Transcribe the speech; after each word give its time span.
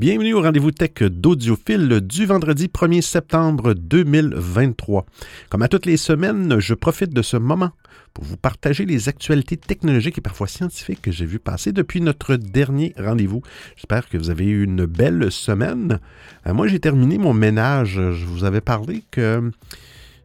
Bienvenue 0.00 0.32
au 0.32 0.40
rendez-vous 0.40 0.70
tech 0.70 1.02
d'Audiophile 1.02 2.00
du 2.00 2.24
vendredi 2.24 2.68
1er 2.68 3.02
septembre 3.02 3.74
2023. 3.74 5.04
Comme 5.50 5.60
à 5.60 5.68
toutes 5.68 5.84
les 5.84 5.98
semaines, 5.98 6.58
je 6.58 6.72
profite 6.72 7.12
de 7.12 7.20
ce 7.20 7.36
moment 7.36 7.72
pour 8.14 8.24
vous 8.24 8.38
partager 8.38 8.86
les 8.86 9.10
actualités 9.10 9.58
technologiques 9.58 10.16
et 10.16 10.22
parfois 10.22 10.46
scientifiques 10.46 11.02
que 11.02 11.12
j'ai 11.12 11.26
vu 11.26 11.38
passer 11.38 11.72
depuis 11.72 12.00
notre 12.00 12.36
dernier 12.36 12.94
rendez-vous. 12.98 13.42
J'espère 13.76 14.08
que 14.08 14.16
vous 14.16 14.30
avez 14.30 14.46
eu 14.46 14.64
une 14.64 14.86
belle 14.86 15.30
semaine. 15.30 16.00
Euh, 16.46 16.54
moi, 16.54 16.66
j'ai 16.66 16.80
terminé 16.80 17.18
mon 17.18 17.34
ménage. 17.34 17.96
Je 17.96 18.24
vous 18.24 18.44
avais 18.44 18.62
parlé 18.62 19.04
que 19.10 19.52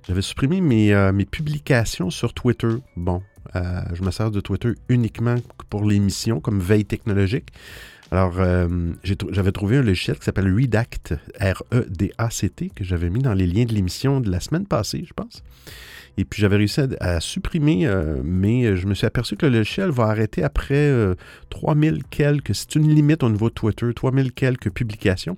j'avais 0.08 0.22
supprimé 0.22 0.62
mes, 0.62 0.94
euh, 0.94 1.12
mes 1.12 1.26
publications 1.26 2.10
sur 2.10 2.34
Twitter. 2.34 2.70
Bon, 2.96 3.22
euh, 3.56 3.82
je 3.94 4.04
me 4.04 4.12
sers 4.12 4.32
de 4.32 4.40
Twitter 4.40 4.72
uniquement 4.88 5.36
pour 5.70 5.84
l'émission 5.84 6.40
comme 6.40 6.62
veille 6.62 6.86
technologique. 6.86 7.50
Alors, 8.12 8.40
euh, 8.40 8.68
j'avais 9.32 9.52
trouvé 9.52 9.78
un 9.78 9.82
logiciel 9.82 10.18
qui 10.18 10.26
s'appelle 10.26 10.54
Redact, 10.54 11.16
R-E-D-A-C-T, 11.40 12.72
que 12.76 12.84
j'avais 12.84 13.10
mis 13.10 13.22
dans 13.22 13.34
les 13.34 13.48
liens 13.48 13.66
de 13.66 13.74
l'émission 13.74 14.22
de 14.22 14.30
la 14.30 14.40
semaine 14.40 14.66
passée, 14.66 15.04
je 15.08 15.14
pense. 15.14 15.44
Et 16.18 16.24
puis 16.24 16.40
j'avais 16.40 16.56
réussi 16.56 16.80
à, 17.02 17.20
supprimer, 17.20 17.88
euh, 17.88 18.22
mais 18.24 18.78
je 18.78 18.88
me 18.88 18.94
suis 18.94 19.06
aperçu 19.06 19.36
que 19.36 19.46
le 19.46 19.58
logiciel 19.58 19.90
va 19.90 20.06
arrêter 20.06 20.44
après 20.44 20.94
3000 21.50 22.04
quelques, 22.10 22.56
c'est 22.56 22.76
une 22.76 22.88
limite 22.88 23.22
au 23.22 23.30
niveau 23.30 23.50
Twitter, 23.50 23.94
3000 23.94 24.32
quelques 24.32 24.70
publications. 24.70 25.36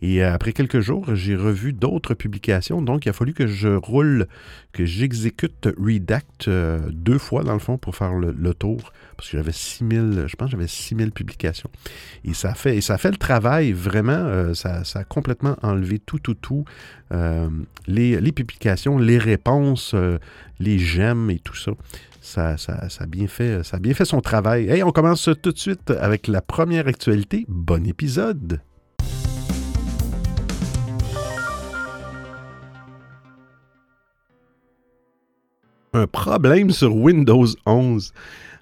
Et 0.00 0.22
après 0.22 0.54
quelques 0.54 0.80
jours, 0.80 1.14
j'ai 1.14 1.36
revu 1.36 1.74
d'autres 1.74 2.14
publications, 2.14 2.80
donc 2.80 3.04
il 3.04 3.10
a 3.10 3.12
fallu 3.12 3.34
que 3.34 3.46
je 3.46 3.68
roule, 3.68 4.26
que 4.72 4.86
j'exécute 4.86 5.68
Redact 5.78 6.48
deux 6.48 7.18
fois 7.18 7.42
dans 7.42 7.52
le 7.52 7.58
fond 7.58 7.76
pour 7.76 7.94
faire 7.94 8.14
le, 8.14 8.54
tour, 8.54 8.94
parce 9.18 9.28
que 9.28 9.36
j'avais 9.36 9.52
6000, 9.52 10.24
je 10.26 10.36
pense 10.36 10.50
j'avais 10.50 10.68
6000 10.68 11.12
publications. 11.12 11.68
Et 12.24 12.34
ça 12.34 12.54
fait, 12.54 12.80
ça 12.80 12.98
fait 12.98 13.10
le 13.10 13.16
travail 13.16 13.72
vraiment, 13.72 14.54
ça, 14.54 14.82
a 14.94 15.04
complètement 15.04 15.56
enlevé 15.62 15.98
tout, 15.98 16.18
tout, 16.18 16.34
tout, 16.34 16.64
les, 17.10 18.20
les, 18.20 18.32
publications, 18.32 18.98
les 18.98 19.18
réponses, 19.18 19.94
les 20.60 20.78
j'aime 20.78 21.30
et 21.30 21.38
tout 21.38 21.56
ça. 21.56 21.72
Ça, 22.20 22.56
ça, 22.56 22.88
ça, 22.88 23.04
a 23.04 23.06
bien 23.06 23.26
fait, 23.26 23.62
ça 23.62 23.76
a 23.76 23.80
bien 23.80 23.92
fait 23.92 24.06
son 24.06 24.22
travail. 24.22 24.68
Hey, 24.68 24.82
on 24.82 24.92
commence 24.92 25.28
tout 25.42 25.52
de 25.52 25.58
suite 25.58 25.90
avec 25.90 26.26
la 26.26 26.40
première 26.40 26.86
actualité. 26.86 27.44
Bon 27.48 27.86
épisode! 27.86 28.60
Un 35.96 36.08
problème 36.08 36.70
sur 36.70 36.92
Windows 36.96 37.46
11. 37.66 38.12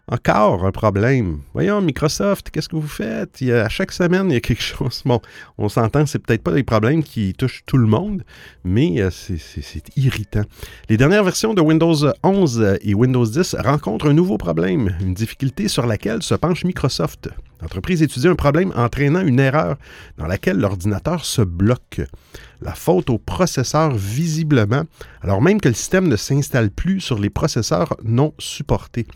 Encore 0.09 0.65
un 0.67 0.73
problème. 0.73 1.39
Voyons, 1.55 1.81
Microsoft, 1.81 2.51
qu'est-ce 2.51 2.69
que 2.69 2.75
vous 2.77 2.89
faites? 2.89 3.41
Il 3.41 3.49
y 3.49 3.53
a, 3.53 3.65
à 3.65 3.69
chaque 3.69 3.93
semaine, 3.93 4.31
il 4.31 4.35
y 4.35 4.37
a 4.37 4.41
quelque 4.41 4.63
chose. 4.63 5.03
Bon, 5.05 5.21
on 5.59 5.69
s'entend, 5.69 6.07
c'est 6.07 6.19
peut-être 6.19 6.43
pas 6.43 6.53
des 6.53 6.65
problèmes 6.65 7.05
qui 7.05 7.35
touchent 7.35 7.63
tout 7.67 7.77
le 7.79 7.87
monde, 7.87 8.25
mais 8.65 9.01
euh, 9.01 9.11
c'est 9.11 9.97
irritant. 9.97 10.43
Les 10.89 10.97
dernières 10.97 11.25
versions 11.25 11.55
de 11.55 11.61
Windows 11.61 11.95
11 12.25 12.79
et 12.83 12.95
Windows 12.95 13.27
10 13.27 13.57
rencontrent 13.61 14.09
un 14.09 14.13
nouveau 14.13 14.39
problème, 14.39 14.97
une 15.01 15.15
difficulté 15.15 15.69
sur 15.69 15.87
laquelle 15.87 16.23
se 16.23 16.35
penche 16.35 16.65
Microsoft. 16.65 17.31
L'entreprise 17.63 18.03
étudie 18.03 18.27
un 18.27 18.35
problème 18.35 18.73
entraînant 18.75 19.21
une 19.21 19.39
erreur 19.39 19.77
dans 20.19 20.27
laquelle 20.27 20.59
l'ordinateur 20.59 21.25
se 21.25 21.43
bloque. 21.43 22.01
La 22.61 22.75
faute 22.75 23.09
au 23.09 23.19
processeur 23.19 23.95
visiblement, 23.95 24.83
alors 25.21 25.41
même 25.41 25.61
que 25.61 25.69
le 25.69 25.75
système 25.75 26.09
ne 26.09 26.17
s'installe 26.17 26.71
plus 26.71 27.01
sur 27.01 27.19
les 27.19 27.31
processeurs 27.31 27.97
non 28.05 28.35
supportés. 28.39 29.07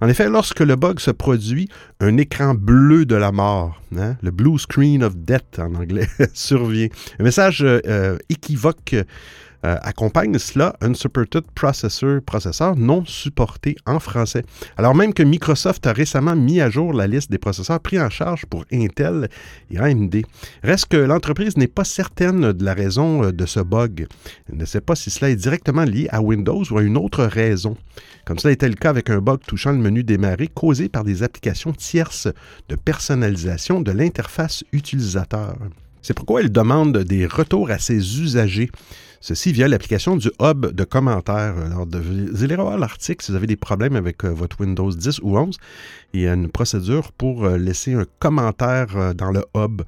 En 0.00 0.08
effet, 0.08 0.28
lorsque 0.28 0.60
le 0.60 0.76
bug 0.76 1.00
se 1.00 1.10
produit, 1.10 1.68
un 2.00 2.16
écran 2.16 2.54
bleu 2.54 3.06
de 3.06 3.16
la 3.16 3.32
mort, 3.32 3.82
hein, 3.96 4.16
le 4.22 4.30
blue 4.30 4.58
screen 4.58 5.02
of 5.02 5.16
death 5.16 5.58
en 5.58 5.74
anglais, 5.74 6.08
survient. 6.32 6.88
Un 7.18 7.24
message 7.24 7.62
euh, 7.62 7.80
euh, 7.86 8.18
équivoque 8.28 8.94
euh, 9.64 9.76
accompagne 9.82 10.38
cela 10.38 10.76
Unsupported 10.80 11.44
Processor, 11.54 12.20
processeur 12.22 12.76
non 12.76 13.04
supporté 13.04 13.76
en 13.86 13.98
français. 13.98 14.44
Alors 14.76 14.94
même 14.94 15.14
que 15.14 15.22
Microsoft 15.22 15.86
a 15.86 15.92
récemment 15.92 16.36
mis 16.36 16.60
à 16.60 16.70
jour 16.70 16.92
la 16.92 17.06
liste 17.06 17.30
des 17.30 17.38
processeurs 17.38 17.80
pris 17.80 18.00
en 18.00 18.10
charge 18.10 18.46
pour 18.46 18.64
Intel 18.72 19.28
et 19.70 19.78
AMD. 19.78 20.22
Reste 20.62 20.86
que 20.86 20.96
l'entreprise 20.96 21.56
n'est 21.56 21.66
pas 21.66 21.84
certaine 21.84 22.52
de 22.52 22.64
la 22.64 22.74
raison 22.74 23.24
euh, 23.24 23.32
de 23.32 23.46
ce 23.46 23.60
bug. 23.60 24.06
Elle 24.48 24.58
ne 24.58 24.64
sait 24.64 24.80
pas 24.80 24.94
si 24.94 25.10
cela 25.10 25.30
est 25.30 25.36
directement 25.36 25.84
lié 25.84 26.08
à 26.10 26.20
Windows 26.20 26.64
ou 26.70 26.78
à 26.78 26.82
une 26.82 26.96
autre 26.96 27.24
raison. 27.24 27.76
Comme 28.24 28.38
cela 28.38 28.52
était 28.52 28.68
le 28.68 28.74
cas 28.74 28.90
avec 28.90 29.10
un 29.10 29.18
bug 29.18 29.40
touchant 29.46 29.72
le 29.72 29.78
menu 29.78 30.02
démarrer 30.02 30.48
causé 30.48 30.88
par 30.88 31.04
des 31.04 31.22
applications 31.22 31.72
tierces 31.72 32.28
de 32.68 32.76
personnalisation 32.76 33.80
de 33.80 33.92
l'interface 33.92 34.64
utilisateur. 34.72 35.56
C'est 36.02 36.14
pourquoi 36.14 36.40
elle 36.40 36.52
demande 36.52 36.98
des 36.98 37.26
retours 37.26 37.70
à 37.70 37.78
ses 37.78 38.20
usagers. 38.20 38.70
Ceci 39.20 39.52
via 39.52 39.68
l'application 39.68 40.16
du 40.16 40.30
hub 40.40 40.66
de 40.66 40.84
commentaires. 40.84 41.56
Alors, 41.58 41.86
vous 41.86 42.44
allez 42.44 42.56
voir 42.56 42.78
l'article 42.78 43.24
si 43.24 43.32
vous 43.32 43.36
avez 43.36 43.46
des 43.46 43.56
problèmes 43.56 43.96
avec 43.96 44.24
euh, 44.24 44.28
votre 44.28 44.60
Windows 44.60 44.92
10 44.92 45.20
ou 45.22 45.38
11. 45.38 45.56
Il 46.12 46.20
y 46.20 46.28
a 46.28 46.34
une 46.34 46.48
procédure 46.48 47.12
pour 47.12 47.44
euh, 47.44 47.56
laisser 47.56 47.94
un 47.94 48.04
commentaire 48.18 48.96
euh, 48.96 49.14
dans 49.14 49.30
le 49.32 49.44
hub. 49.56 49.82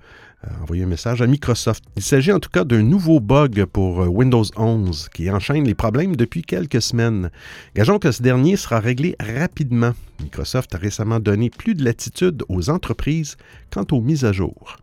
envoyer 0.62 0.84
un 0.84 0.86
message 0.86 1.20
à 1.20 1.26
Microsoft. 1.26 1.84
Il 1.96 2.02
s'agit 2.02 2.32
en 2.32 2.40
tout 2.40 2.50
cas 2.50 2.64
d'un 2.64 2.82
nouveau 2.82 3.20
bug 3.20 3.64
pour 3.66 3.98
Windows 4.08 4.44
11 4.56 5.08
qui 5.12 5.30
enchaîne 5.30 5.64
les 5.64 5.74
problèmes 5.74 6.16
depuis 6.16 6.42
quelques 6.42 6.80
semaines. 6.80 7.30
Gageons 7.74 7.98
que 7.98 8.12
ce 8.12 8.22
dernier 8.22 8.56
sera 8.56 8.80
réglé 8.80 9.16
rapidement. 9.20 9.92
Microsoft 10.20 10.74
a 10.74 10.78
récemment 10.78 11.20
donné 11.20 11.50
plus 11.50 11.74
de 11.74 11.84
latitude 11.84 12.44
aux 12.48 12.70
entreprises 12.70 13.36
quant 13.70 13.86
aux 13.90 14.00
mises 14.00 14.24
à 14.24 14.32
jour. 14.32 14.78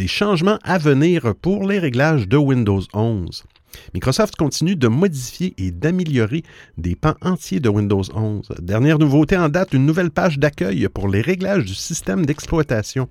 Des 0.00 0.08
changements 0.08 0.58
à 0.64 0.78
venir 0.78 1.34
pour 1.42 1.68
les 1.68 1.78
réglages 1.78 2.26
de 2.26 2.38
Windows 2.38 2.80
11. 2.94 3.44
Microsoft 3.92 4.34
continue 4.34 4.74
de 4.74 4.88
modifier 4.88 5.52
et 5.58 5.72
d'améliorer 5.72 6.42
des 6.78 6.96
pans 6.96 7.16
entiers 7.20 7.60
de 7.60 7.68
Windows 7.68 8.04
11. 8.14 8.48
Dernière 8.62 8.98
nouveauté 8.98 9.36
en 9.36 9.50
date, 9.50 9.74
une 9.74 9.84
nouvelle 9.84 10.10
page 10.10 10.38
d'accueil 10.38 10.88
pour 10.88 11.06
les 11.06 11.20
réglages 11.20 11.66
du 11.66 11.74
système 11.74 12.24
d'exploitation. 12.24 13.10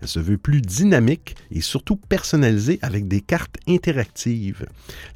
Elle 0.00 0.08
se 0.08 0.20
veut 0.20 0.38
plus 0.38 0.60
dynamique 0.60 1.36
et 1.50 1.60
surtout 1.60 1.96
personnalisée 1.96 2.78
avec 2.82 3.08
des 3.08 3.20
cartes 3.20 3.56
interactives. 3.68 4.66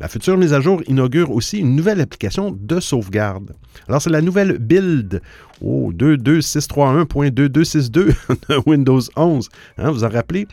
La 0.00 0.08
future 0.08 0.36
mise 0.36 0.52
à 0.52 0.60
jour 0.60 0.82
inaugure 0.86 1.30
aussi 1.30 1.58
une 1.58 1.76
nouvelle 1.76 2.00
application 2.00 2.50
de 2.50 2.80
sauvegarde. 2.80 3.54
Alors, 3.88 4.02
c'est 4.02 4.10
la 4.10 4.22
nouvelle 4.22 4.58
build 4.58 5.20
Oh, 5.62 5.92
22631.2262 5.92 7.90
de 7.90 8.14
Windows 8.66 9.02
11. 9.14 9.48
Hein, 9.76 9.90
vous 9.90 10.04
en 10.04 10.08
rappelez? 10.08 10.48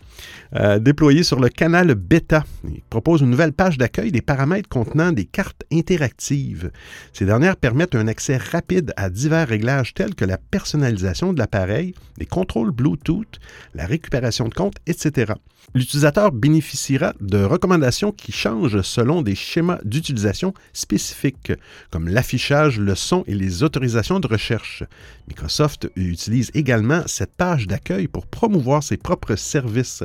Euh, 0.56 0.80
déployé 0.80 1.24
sur 1.24 1.40
le 1.40 1.48
canal 1.48 1.96
bêta. 1.96 2.44
Il 2.66 2.82
propose 2.90 3.22
une 3.22 3.30
nouvelle 3.30 3.54
page 3.54 3.78
d'accueil 3.78 4.12
des 4.12 4.22
paramètres 4.22 4.68
contenant 4.68 5.14
des 5.14 5.24
cartes 5.24 5.64
interactives. 5.72 6.72
Ces 7.14 7.26
dernières 7.26 7.56
permettent 7.56 7.96
un 7.96 8.08
accès 8.08 8.36
rapide 8.38 8.94
à 8.98 9.10
divers 9.10 9.48
réglages 9.48 9.94
tels 9.94 10.16
que 10.16 10.26
la 10.26 10.38
personnalisation 10.38 11.32
de 11.32 11.40
l'appareil, 11.40 11.94
les 12.18 12.26
contrôles 12.26 12.72
Bluetooth, 12.72 13.40
la 13.76 13.86
récupération 13.86 14.17
de 14.22 14.72
etc. 14.86 15.34
L'utilisateur 15.76 16.32
bénéficiera 16.32 17.14
de 17.20 17.44
recommandations 17.44 18.12
qui 18.12 18.32
changent 18.32 18.82
selon 18.82 19.22
des 19.22 19.36
schémas 19.36 19.80
d'utilisation 19.84 20.54
spécifiques, 20.74 21.52
comme 21.92 22.08
l'affichage, 22.08 22.80
le 22.80 22.96
son 22.96 23.24
et 23.28 23.36
les 23.36 23.64
autorisations 23.64 24.20
de 24.20 24.28
recherche. 24.28 24.84
Microsoft 25.28 25.90
utilise 25.96 26.52
également 26.54 27.04
cette 27.06 27.36
page 27.36 27.68
d'accueil 27.68 28.08
pour 28.08 28.28
promouvoir 28.28 28.82
ses 28.82 28.98
propres 28.98 29.36
services. 29.36 30.04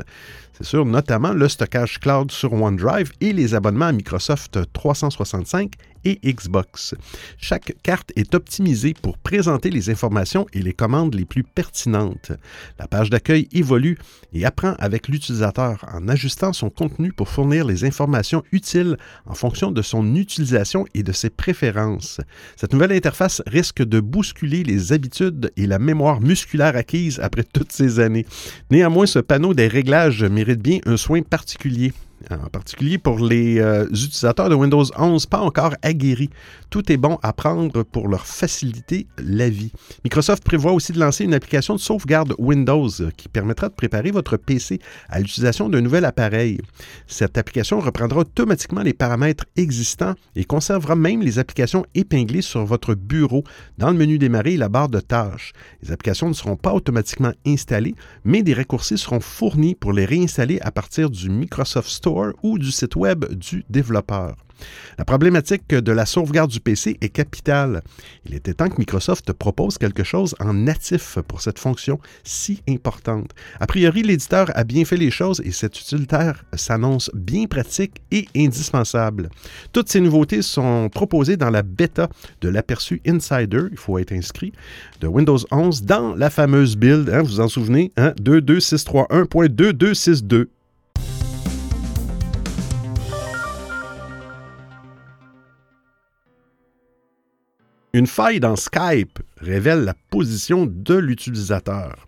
C'est 0.53 0.65
sûr, 0.65 0.85
notamment 0.85 1.33
le 1.33 1.49
stockage 1.49 2.01
cloud 2.01 2.31
sur 2.31 2.53
OneDrive 2.53 3.13
et 3.21 3.33
les 3.33 3.55
abonnements 3.55 3.87
à 3.87 3.93
Microsoft 3.93 4.59
365 4.73 5.73
et 6.05 6.19
Xbox. 6.25 6.95
Chaque 7.39 7.75
carte 7.83 8.13
est 8.17 8.35
optimisée 8.35 8.95
pour 8.95 9.19
présenter 9.19 9.71
les 9.71 9.91
informations 9.91 10.47
et 10.53 10.63
les 10.63 10.73
commandes 10.73 11.15
les 11.15 11.25
plus 11.25 11.45
pertinentes. 11.45 12.33
La 12.79 12.87
page 12.87 13.11
d'accueil 13.11 13.49
évolue 13.53 13.99
et 14.33 14.45
apprend 14.45 14.75
avec 14.79 15.09
l'utilisateur 15.09 15.85
en 15.93 16.09
ajustant 16.09 16.53
son 16.53 16.71
contenu 16.71 17.13
pour 17.13 17.29
fournir 17.29 17.65
les 17.65 17.85
informations 17.85 18.43
utiles 18.53 18.97
en 19.27 19.35
fonction 19.35 19.71
de 19.71 19.83
son 19.83 20.15
utilisation 20.17 20.87
et 20.95 21.03
de 21.03 21.13
ses 21.13 21.31
préférences. 21.31 22.21
Cette 22.57 22.73
nouvelle 22.73 22.93
interface 22.93 23.43
risque 23.47 23.83
de 23.83 24.01
bousculer 24.01 24.63
les 24.65 24.93
habitudes 24.93 25.53
et 25.57 25.67
la 25.67 25.79
mémoire 25.79 26.21
musculaire 26.21 26.77
acquise 26.77 27.21
après 27.21 27.45
toutes 27.45 27.73
ces 27.73 28.01
années. 28.01 28.27
Néanmoins, 28.71 29.07
ce 29.07 29.19
panneau 29.19 29.55
des 29.55 29.69
réglages 29.69 30.25
mérite 30.25 30.61
bien 30.61 30.79
un 30.87 30.97
soin 30.97 31.23
particulier. 31.23 31.93
En 32.31 32.49
particulier 32.49 32.99
pour 32.99 33.19
les 33.19 33.59
euh, 33.59 33.87
utilisateurs 33.87 34.49
de 34.49 34.55
Windows 34.55 34.85
11 34.97 35.27
pas 35.27 35.41
encore 35.41 35.75
aguerris. 35.83 36.31
Tout 36.71 36.91
est 36.91 36.97
bon 36.97 37.19
à 37.23 37.33
prendre 37.33 37.83
pour 37.83 38.09
leur 38.09 38.27
faciliter 38.27 39.07
la 39.19 39.49
vie. 39.49 39.73
Microsoft 40.05 40.45
prévoit 40.45 40.73
aussi 40.73 40.93
de 40.93 41.01
lancer 41.01 41.25
une 41.25 41.35
application 41.35 41.75
de 41.75 41.81
sauvegarde 41.81 42.35
Windows 42.39 42.89
qui 43.17 43.29
permettra 43.29 43.69
de 43.69 43.75
préparer 43.75 44.11
votre 44.11 44.37
PC 44.37 44.81
à 45.09 45.21
l'utilisation 45.21 45.69
d'un 45.69 45.81
nouvel 45.81 46.05
appareil. 46.05 46.61
Cette 47.07 47.39
application 47.39 47.81
reprendra 47.81 48.21
automatiquement 48.21 48.83
les 48.83 48.95
paramètres 48.95 49.45
existants 49.57 50.15
et 50.37 50.45
conservera 50.45 50.97
même 50.97 51.23
les 51.23 51.39
applications 51.39 51.85
épinglées 51.95 52.43
sur 52.43 52.65
votre 52.65 52.95
bureau 52.95 53.45
dans 53.79 53.91
le 53.91 53.97
menu 53.97 54.19
démarrer 54.19 54.55
et 54.55 54.57
la 54.57 54.69
barre 54.69 54.89
de 54.89 55.01
tâches. 55.01 55.53
Les 55.83 55.93
applications 55.93 56.29
ne 56.29 56.35
seront 56.35 56.57
pas 56.57 56.73
automatiquement 56.73 57.33
installées, 57.47 57.95
mais 58.25 58.43
des 58.43 58.55
raccourcis 58.55 58.99
seront 58.99 59.21
fournis 59.21 59.75
pour 59.75 59.93
les 59.93 60.05
réinstaller 60.05 60.59
à 60.61 60.71
partir 60.71 61.11
du 61.11 61.29
Microsoft 61.29 61.89
Store 61.89 62.12
ou 62.43 62.59
du 62.59 62.71
site 62.71 62.97
web 62.97 63.25
du 63.35 63.65
développeur. 63.69 64.37
La 64.99 65.05
problématique 65.05 65.69
de 65.69 65.93
la 65.93 66.07
sauvegarde 66.07 66.51
du 66.51 66.61
PC 66.61 66.97
est 67.01 67.09
capitale. 67.09 67.83
Il 68.27 68.35
était 68.35 68.55
temps 68.55 68.69
que 68.69 68.79
Microsoft 68.79 69.33
propose 69.33 69.79
quelque 69.79 70.05
chose 70.05 70.35
en 70.41 70.55
natif 70.55 71.19
pour 71.27 71.41
cette 71.41 71.59
fonction 71.59 71.99
si 72.25 72.63
importante. 72.69 73.31
A 73.61 73.67
priori, 73.67 74.03
l'éditeur 74.03 74.51
a 74.55 74.65
bien 74.65 74.85
fait 74.85 74.97
les 74.97 75.11
choses 75.11 75.41
et 75.45 75.51
cet 75.51 75.81
utilitaire 75.81 76.45
s'annonce 76.55 77.11
bien 77.15 77.47
pratique 77.47 78.03
et 78.11 78.29
indispensable. 78.37 79.31
Toutes 79.73 79.89
ces 79.89 80.01
nouveautés 80.01 80.43
sont 80.43 80.91
proposées 80.91 81.37
dans 81.37 81.51
la 81.51 81.63
bêta 81.63 82.09
de 82.41 82.49
l'aperçu 82.49 83.01
Insider, 83.07 83.63
il 83.71 83.79
faut 83.79 83.99
être 83.99 84.13
inscrit, 84.13 84.53
de 85.01 85.07
Windows 85.07 85.39
11 85.51 85.83
dans 85.83 86.15
la 86.15 86.31
fameuse 86.31 86.77
build, 86.77 87.11
hein, 87.11 87.23
vous 87.23 87.33
vous 87.33 87.41
en 87.41 87.49
souvenez, 87.49 87.93
hein, 87.97 88.13
22631.2262. 88.23 90.49
Une 97.95 98.07
faille 98.07 98.41
dans 98.41 98.57
Skype 98.57 99.19
révèle 99.37 99.85
la 99.85 99.93
position 100.09 100.65
de 100.67 100.95
l'utilisateur. 100.95 102.07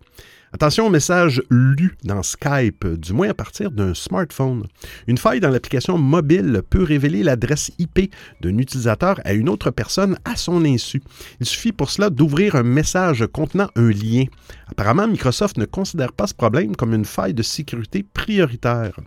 Attention 0.55 0.87
au 0.87 0.91
message 0.91 1.43
lu 1.51 1.95
dans 2.05 2.23
Skype, 2.23 2.87
du 2.87 3.13
moins 3.13 3.29
à 3.29 3.35
partir 3.35 3.71
d'un 3.71 3.93
smartphone. 3.93 4.67
Une 5.09 5.19
faille 5.19 5.41
dans 5.41 5.51
l'application 5.51 5.99
mobile 5.99 6.63
peut 6.71 6.85
révéler 6.85 7.23
l'adresse 7.23 7.71
IP 7.79 8.15
d'un 8.41 8.57
utilisateur 8.57 9.21
à 9.25 9.35
une 9.35 9.51
autre 9.51 9.71
personne 9.71 10.17
à 10.25 10.37
son 10.37 10.65
insu. 10.65 11.03
Il 11.41 11.45
suffit 11.45 11.73
pour 11.73 11.91
cela 11.91 12.09
d'ouvrir 12.09 12.55
un 12.55 12.63
message 12.63 13.27
contenant 13.31 13.69
un 13.77 13.91
lien. 13.91 14.25
Apparemment, 14.71 15.07
Microsoft 15.07 15.59
ne 15.59 15.67
considère 15.67 16.13
pas 16.13 16.27
ce 16.27 16.35
problème 16.35 16.75
comme 16.75 16.95
une 16.95 17.05
faille 17.05 17.35
de 17.35 17.43
sécurité 17.43 18.05
prioritaire. 18.15 18.99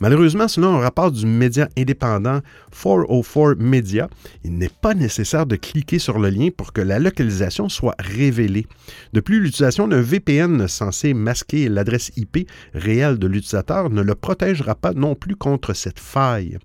Malheureusement, 0.00 0.48
selon 0.48 0.76
un 0.76 0.80
rapport 0.80 1.12
du 1.12 1.24
média 1.26 1.68
indépendant 1.78 2.40
404 2.72 3.56
Media, 3.58 4.08
il 4.42 4.58
n'est 4.58 4.68
pas 4.68 4.94
nécessaire 4.94 5.46
de 5.46 5.56
cliquer 5.56 5.98
sur 5.98 6.18
le 6.18 6.30
lien 6.30 6.48
pour 6.54 6.72
que 6.72 6.80
la 6.80 6.98
localisation 6.98 7.68
soit 7.68 7.94
révélée. 7.98 8.66
De 9.12 9.20
plus, 9.20 9.40
l'utilisation 9.40 9.86
d'un 9.86 10.00
VPN 10.00 10.66
censé 10.66 11.14
masquer 11.14 11.68
l'adresse 11.68 12.10
IP 12.16 12.48
réelle 12.74 13.18
de 13.18 13.26
l'utilisateur 13.26 13.90
ne 13.90 14.02
le 14.02 14.14
protégera 14.14 14.74
pas 14.74 14.92
non 14.92 15.14
plus 15.14 15.36
contre 15.36 15.74
cette 15.74 16.00
faille. 16.00 16.58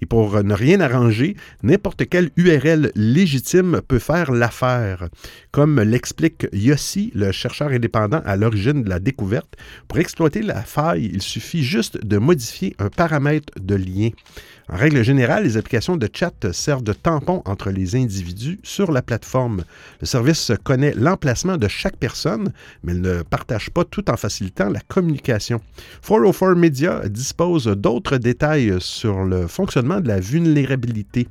Et 0.00 0.06
pour 0.06 0.42
ne 0.44 0.54
rien 0.54 0.80
arranger, 0.80 1.36
n'importe 1.62 2.08
quelle 2.08 2.30
URL 2.36 2.92
légitime 2.94 3.80
peut 3.86 3.98
faire 3.98 4.30
l'affaire. 4.30 5.08
Comme 5.50 5.80
l'explique 5.80 6.46
Yossi, 6.52 7.10
le 7.14 7.32
chercheur 7.32 7.68
indépendant 7.68 7.95
à 7.96 8.36
l'origine 8.36 8.82
de 8.82 8.88
la 8.88 8.98
découverte, 8.98 9.56
pour 9.88 9.98
exploiter 9.98 10.42
la 10.42 10.62
faille, 10.62 11.10
il 11.12 11.22
suffit 11.22 11.62
juste 11.62 12.04
de 12.04 12.18
modifier 12.18 12.74
un 12.78 12.88
paramètre 12.88 13.52
de 13.60 13.74
lien. 13.74 14.10
En 14.68 14.76
règle 14.76 15.04
générale, 15.04 15.44
les 15.44 15.56
applications 15.56 15.96
de 15.96 16.08
chat 16.12 16.52
servent 16.52 16.82
de 16.82 16.92
tampon 16.92 17.40
entre 17.44 17.70
les 17.70 17.94
individus 17.94 18.58
sur 18.64 18.90
la 18.90 19.00
plateforme. 19.00 19.62
Le 20.00 20.06
service 20.06 20.50
connaît 20.64 20.92
l'emplacement 20.92 21.56
de 21.56 21.68
chaque 21.68 21.96
personne, 21.96 22.52
mais 22.82 22.94
ne 22.94 23.22
partage 23.22 23.70
pas 23.70 23.84
tout 23.84 24.10
en 24.10 24.16
facilitant 24.16 24.68
la 24.68 24.80
communication. 24.80 25.60
404 26.02 26.54
Media 26.56 27.08
dispose 27.08 27.66
d'autres 27.66 28.16
détails 28.16 28.74
sur 28.80 29.24
le 29.24 29.46
fonctionnement 29.46 30.00
de 30.00 30.08
la 30.08 30.18
vulnérabilité, 30.18 31.28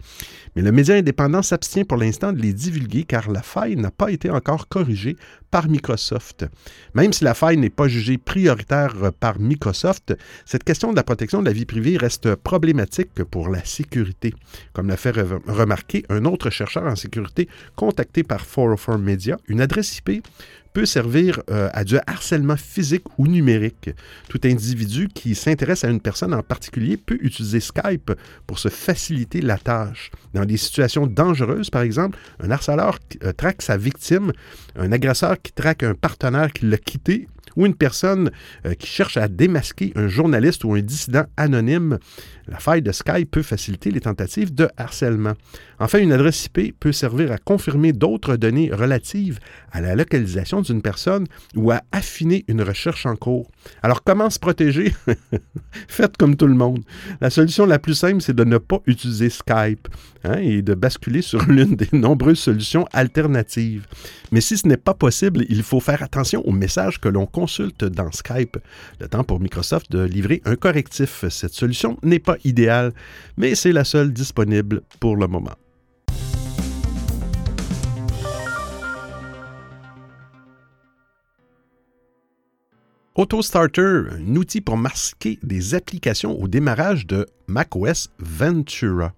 mais 0.56 0.62
le 0.62 0.72
média 0.72 0.96
indépendant 0.96 1.42
s'abstient 1.42 1.84
pour 1.84 1.98
l'instant 1.98 2.32
de 2.32 2.42
les 2.42 2.54
divulguer 2.54 3.04
car 3.04 3.30
la 3.30 3.42
faille 3.42 3.76
n'a 3.76 3.92
pas 3.92 4.12
été 4.12 4.30
encore 4.30 4.70
corrigée 4.70 5.18
Microsoft. 5.64 6.46
Même 6.94 7.14
si 7.14 7.24
la 7.24 7.34
faille 7.34 7.58
n'est 7.58 7.70
pas 7.70 7.88
jugée 7.88 8.18
prioritaire 8.18 8.94
par 9.20 9.40
Microsoft, 9.40 10.16
cette 10.46 10.64
question 10.64 10.92
de 10.92 10.96
la 10.96 11.04
protection 11.04 11.42
de 11.42 11.46
la 11.46 11.54
vie 11.54 11.66
privée 11.66 11.98
reste 11.98 12.36
problématique 12.36 13.24
pour 13.24 13.50
la 13.50 13.64
sécurité, 13.64 14.34
comme 14.74 14.88
l'a 14.88 14.98
fait 14.98 15.14
remarquer 15.48 16.06
un 16.10 16.26
autre 16.26 16.50
chercheur 16.50 16.84
en 16.84 16.96
sécurité 16.96 17.48
contacté 17.76 18.24
par 18.24 18.46
404 18.46 18.98
Media. 18.98 19.38
Une 19.48 19.62
adresse 19.62 19.98
IP 19.98 20.26
peut 20.76 20.86
servir 20.86 21.42
euh, 21.50 21.70
à 21.72 21.86
du 21.86 21.96
harcèlement 22.06 22.58
physique 22.58 23.06
ou 23.18 23.28
numérique. 23.28 23.92
Tout 24.28 24.42
individu 24.44 25.08
qui 25.08 25.34
s'intéresse 25.34 25.86
à 25.86 25.90
une 25.90 26.02
personne 26.02 26.34
en 26.34 26.44
particulier 26.44 26.98
peut 26.98 27.18
utiliser 27.22 27.62
Skype 27.62 28.12
pour 28.46 28.60
se 28.60 28.68
faciliter 28.68 29.40
la 29.40 29.58
tâche. 29.58 30.12
Dans 30.34 30.44
des 30.44 30.58
situations 30.58 31.08
dangereuses, 31.08 31.70
par 31.70 31.82
exemple, 31.82 32.20
un 32.44 32.52
harceleur 32.52 33.00
euh, 33.24 33.32
traque 33.32 33.62
sa 33.62 33.78
victime, 33.78 34.34
un 34.76 34.92
agresseur 34.92 35.42
qui 35.42 35.54
traque 35.54 35.84
un 35.84 35.94
partenaire 35.94 36.52
qui 36.52 36.66
l'a 36.66 36.78
quitté 36.78 37.30
ou 37.56 37.66
une 37.66 37.76
personne 37.76 38.32
euh, 38.66 38.74
qui 38.74 38.88
cherche 38.88 39.18
à 39.18 39.28
démasquer 39.28 39.94
un 39.96 40.08
journaliste 40.08 40.64
ou 40.64 40.74
un 40.74 40.82
dissident 40.82 41.26
anonyme, 41.38 42.00
la 42.48 42.60
faille 42.60 42.82
de 42.82 42.92
Skype 42.92 43.32
peut 43.32 43.42
faciliter 43.42 43.92
les 43.92 44.02
tentatives 44.02 44.54
de 44.54 44.70
harcèlement. 44.78 45.34
Enfin, 45.80 46.00
une 46.00 46.12
adresse 46.12 46.46
IP 46.46 46.80
peut 46.80 46.92
servir 46.92 47.32
à 47.32 47.38
confirmer 47.38 47.92
d'autres 47.92 48.36
données 48.36 48.72
relatives 48.72 49.40
à 49.72 49.82
la 49.82 49.96
localisation 49.96 50.62
d'une 50.62 50.82
personne 50.82 51.26
ou 51.56 51.72
à 51.72 51.82
affiner 51.92 52.46
une 52.48 52.62
recherche 52.62 53.06
en 53.06 53.16
cours. 53.16 53.50
Alors, 53.82 54.04
comment 54.04 54.30
se 54.30 54.40
protéger? 54.40 54.94
Faites 55.88 56.18
comme 56.18 56.36
tout 56.36 56.48
le 56.48 56.54
monde. 56.54 56.84
La 57.22 57.30
solution 57.30 57.66
la 57.66 57.80
plus 57.80 57.96
simple, 57.96 58.22
c'est 58.22 58.36
de 58.36 58.44
ne 58.44 58.58
pas 58.58 58.80
utiliser 58.86 59.30
Skype 59.30 59.88
hein, 60.24 60.38
et 60.38 60.62
de 60.62 60.74
basculer 60.74 61.22
sur 61.22 61.44
l'une 61.48 61.76
des 61.76 61.90
nombreuses 61.92 62.40
solutions 62.40 62.88
alternatives. 62.94 63.86
Mais 64.32 64.42
si 64.42 64.58
ce 64.58 64.68
n'est 64.68 64.78
pas 64.78 64.94
possible, 64.94 65.46
il 65.50 65.64
faut 65.64 65.80
faire 65.80 66.04
attention 66.04 66.42
aux 66.48 66.52
messages 66.52 67.00
que 67.00 67.10
l'on 67.10 67.26
consulte 67.26 67.86
dans 67.86 68.12
Skype. 68.12 68.58
Le 69.00 69.08
temps 69.08 69.24
pour 69.24 69.40
Microsoft 69.40 69.92
de 69.92 70.04
livrer 70.04 70.42
un 70.46 70.56
correctif. 70.56 71.26
Cette 71.30 71.54
solution 71.54 71.98
n'est 72.04 72.20
pas 72.20 72.38
idéale, 72.44 72.94
mais 73.38 73.56
c'est 73.56 73.72
la 73.72 73.84
seule 73.84 74.14
disponible 74.14 74.82
pour 75.00 75.16
le 75.16 75.28
moment. 75.28 75.56
AutoStarter, 83.18 84.10
un 84.12 84.36
outil 84.36 84.60
pour 84.60 84.76
masquer 84.76 85.40
des 85.42 85.74
applications 85.74 86.38
au 86.38 86.50
démarrage 86.50 87.08
de 87.08 87.26
macOS 87.48 88.10
Ventura. 88.20 89.14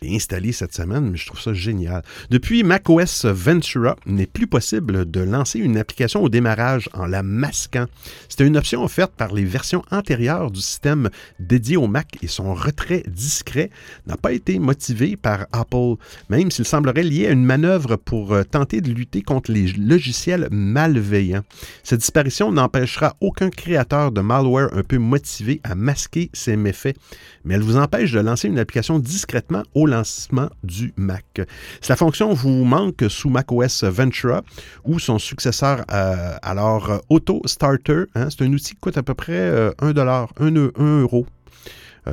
J'ai 0.00 0.14
installé 0.14 0.52
cette 0.52 0.74
semaine, 0.74 1.10
mais 1.10 1.16
je 1.16 1.26
trouve 1.26 1.40
ça 1.40 1.52
génial. 1.52 2.04
Depuis 2.30 2.62
macOS 2.62 3.24
Ventura, 3.24 3.96
il 4.06 4.14
n'est 4.14 4.26
plus 4.26 4.46
possible 4.46 5.10
de 5.10 5.20
lancer 5.20 5.58
une 5.58 5.76
application 5.76 6.22
au 6.22 6.28
démarrage 6.28 6.88
en 6.94 7.06
la 7.06 7.24
masquant. 7.24 7.86
C'était 8.28 8.46
une 8.46 8.56
option 8.56 8.84
offerte 8.84 9.12
par 9.16 9.34
les 9.34 9.44
versions 9.44 9.82
antérieures 9.90 10.52
du 10.52 10.60
système 10.60 11.10
dédié 11.40 11.76
au 11.76 11.88
Mac 11.88 12.16
et 12.22 12.28
son 12.28 12.54
retrait 12.54 13.02
discret 13.08 13.70
n'a 14.06 14.16
pas 14.16 14.32
été 14.32 14.60
motivé 14.60 15.16
par 15.16 15.46
Apple, 15.50 15.96
même 16.28 16.52
s'il 16.52 16.64
semblerait 16.64 17.02
lié 17.02 17.26
à 17.26 17.32
une 17.32 17.44
manœuvre 17.44 17.96
pour 17.96 18.34
euh, 18.34 18.44
tenter 18.44 18.80
de 18.80 18.92
lutter 18.92 19.22
contre 19.22 19.50
les 19.50 19.66
logiciels 19.72 20.46
malveillants. 20.52 21.42
Cette 21.82 22.00
disparition 22.00 22.52
n'empêchera 22.52 23.16
aucun 23.20 23.50
créateur 23.50 24.12
de 24.12 24.20
malware 24.20 24.72
un 24.74 24.84
peu 24.84 24.98
motivé 24.98 25.60
à 25.64 25.74
masquer 25.74 26.30
ses 26.34 26.56
méfaits, 26.56 26.96
mais 27.44 27.54
elle 27.54 27.62
vous 27.62 27.76
empêche 27.76 28.12
de 28.12 28.20
lancer 28.20 28.46
une 28.46 28.60
application 28.60 29.00
discrètement 29.00 29.64
au 29.74 29.87
lancement 29.88 30.48
du 30.62 30.92
Mac. 30.96 31.40
La 31.88 31.96
fonction 31.96 32.32
vous 32.32 32.64
manque 32.64 33.04
sous 33.08 33.30
macOS 33.30 33.84
Ventura 33.84 34.42
ou 34.84 34.98
son 34.98 35.18
successeur, 35.18 35.84
euh, 35.90 36.36
alors 36.42 36.90
euh, 36.90 36.98
Auto 37.08 37.42
Starter, 37.44 38.04
hein, 38.14 38.28
c'est 38.30 38.44
un 38.44 38.52
outil 38.52 38.74
qui 38.74 38.80
coûte 38.80 38.98
à 38.98 39.02
peu 39.02 39.14
près 39.14 39.72
1 39.80 39.92
dollar, 39.92 40.28
1 40.38 40.50
euro 40.54 41.26
euh, 41.26 41.37